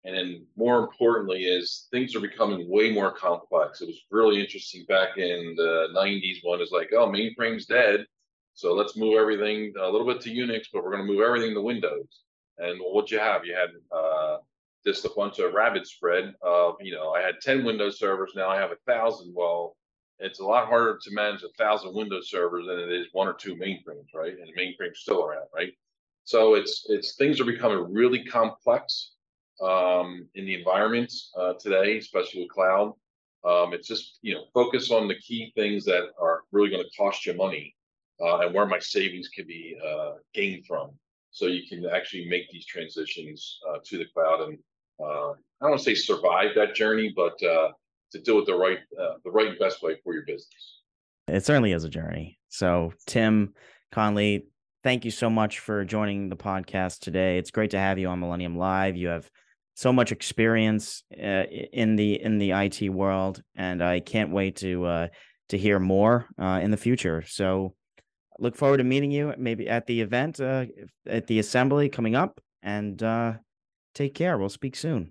And 0.03 0.17
then 0.17 0.47
more 0.57 0.81
importantly, 0.81 1.45
is 1.45 1.87
things 1.93 2.17
are 2.17 2.21
becoming 2.21 2.69
way 2.69 2.91
more 2.91 3.13
complex. 3.13 3.83
It 3.83 3.87
was 3.87 4.05
really 4.11 4.41
interesting 4.41 4.85
back 4.89 5.17
in 5.17 5.55
the 5.57 5.87
90s 5.95 6.39
when 6.43 6.61
it's 6.61 6.73
like, 6.73 6.91
oh, 6.93 7.07
mainframe's 7.07 7.67
dead. 7.67 8.05
So 8.55 8.75
let's 8.75 8.97
move 8.97 9.17
everything 9.17 9.73
a 9.81 9.89
little 9.89 10.09
bit 10.09 10.21
to 10.23 10.31
Unix, 10.31 10.65
but 10.73 10.83
we're 10.83 10.91
going 10.91 11.07
to 11.07 11.13
move 11.13 11.23
everything 11.23 11.55
to 11.55 11.61
Windows. 11.61 12.23
And 12.59 12.81
what 12.81 13.13
you 13.13 13.21
have, 13.21 13.45
you 13.45 13.55
had 13.55 13.71
uh, 13.97 14.39
just 14.87 15.05
a 15.05 15.11
bunch 15.17 15.39
of 15.39 15.53
rabbit 15.53 15.87
spread 15.87 16.35
of, 16.43 16.77
you 16.81 16.93
know, 16.93 17.11
I 17.11 17.21
had 17.21 17.41
10 17.43 17.65
Windows 17.65 17.99
servers, 17.99 18.33
now 18.35 18.49
I 18.49 18.57
have 18.57 18.71
a 18.71 18.77
thousand. 18.87 19.35
Well, 19.35 19.77
it's 20.21 20.41
a 20.41 20.45
lot 20.45 20.69
harder 20.69 20.99
to 21.03 21.11
manage 21.15 21.43
a 21.43 21.49
thousand 21.59 21.95
Windows 21.95 22.31
servers 22.31 22.67
than 22.67 22.79
it 22.79 22.93
is 22.93 23.09
one 23.13 23.27
or 23.27 23.33
two 23.33 23.57
mainframes, 23.57 24.15
right? 24.15 24.35
And 24.39 24.49
the 24.49 24.61
mainframe's 24.61 25.01
still 25.01 25.25
around, 25.25 25.47
right? 25.55 25.73
So 26.25 26.55
it's 26.55 26.87
it's 26.89 27.17
things 27.17 27.41
are 27.41 27.45
becoming 27.45 27.93
really 27.93 28.25
complex 28.25 29.13
um, 29.63 30.29
in 30.35 30.45
the 30.45 30.55
environments 30.55 31.33
uh, 31.39 31.55
today, 31.55 31.99
especially 31.99 32.43
with 32.43 32.51
cloud. 32.51 32.93
Um, 33.45 33.73
it's 33.73 33.89
just 33.89 34.19
you 34.21 34.35
know 34.35 34.45
focus 34.53 34.91
on 34.91 35.09
the 35.09 35.19
key 35.19 35.53
things 35.57 35.85
that 35.87 36.11
are 36.21 36.43
really 36.53 36.69
going 36.69 36.85
to 36.85 36.91
cost 36.97 37.25
you 37.25 37.35
money 37.35 37.75
uh, 38.21 38.41
and 38.41 38.55
where 38.55 38.67
my 38.67 38.79
savings 38.79 39.29
can 39.29 39.47
be 39.47 39.77
uh, 39.85 40.13
gained 40.35 40.67
from, 40.67 40.91
so 41.31 41.47
you 41.47 41.67
can 41.67 41.87
actually 41.87 42.29
make 42.29 42.51
these 42.51 42.67
transitions 42.67 43.59
uh, 43.69 43.79
to 43.85 43.97
the 43.97 44.07
cloud 44.15 44.43
and 44.43 44.59
uh, 45.03 45.31
I 45.33 45.63
don't 45.63 45.71
want 45.71 45.79
to 45.79 45.85
say 45.85 45.95
survive 45.95 46.51
that 46.57 46.75
journey, 46.75 47.13
but 47.15 47.43
uh, 47.43 47.71
to 48.13 48.21
do 48.21 48.39
it 48.39 48.47
the 48.47 48.55
right 48.55 48.79
uh, 49.01 49.15
the 49.25 49.31
right 49.31 49.59
best 49.59 49.83
way 49.83 49.97
for 50.03 50.15
your 50.15 50.25
business. 50.25 50.81
It 51.29 51.45
certainly 51.45 51.73
is 51.73 51.85
a 51.85 51.89
journey. 51.89 52.39
So 52.49 52.93
Tim 53.07 53.55
Conley, 53.93 54.47
thank 54.83 55.05
you 55.05 55.11
so 55.11 55.31
much 55.31 55.61
for 55.61 55.85
joining 55.85 56.29
the 56.29 56.37
podcast 56.37 57.01
today. 57.01 57.39
It's 57.39 57.51
great 57.51 57.71
to 57.71 57.79
have 57.79 57.99
you 57.99 58.09
on 58.09 58.21
Millennium 58.21 58.57
Live. 58.57 58.97
You 58.97 59.09
have 59.09 59.31
so 59.75 59.93
much 59.93 60.13
experience 60.13 61.05
uh, 61.17 61.45
in 61.73 61.97
the 61.97 62.21
in 62.21 62.39
the 62.39 62.53
IT 62.53 62.91
world, 62.91 63.43
and 63.55 63.83
I 63.83 64.01
can't 64.01 64.33
wait 64.33 64.57
to 64.57 64.85
uh, 64.85 65.09
to 65.51 65.59
hear 65.59 65.79
more 65.79 66.27
uh, 66.39 66.61
in 66.63 66.71
the 66.71 66.77
future. 66.77 67.23
So 67.27 67.75
look 68.39 68.57
forward 68.57 68.79
to 68.79 68.85
meeting 68.85 69.11
you 69.11 69.35
maybe 69.39 69.69
at 69.69 69.87
the 69.87 70.01
event 70.01 70.41
uh, 70.41 70.67
at 71.07 71.27
the 71.27 71.39
assembly 71.39 71.89
coming 71.89 72.15
up 72.15 72.41
and 72.63 73.03
uh, 73.03 73.35
Take 74.01 74.15
care. 74.15 74.39
We'll 74.39 74.49
speak 74.49 74.77
soon. 74.77 75.11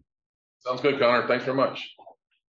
Sounds 0.62 0.82
good, 0.82 0.98
Connor. 0.98 1.28
Thanks 1.28 1.46
very 1.46 1.56
much. 1.56 1.94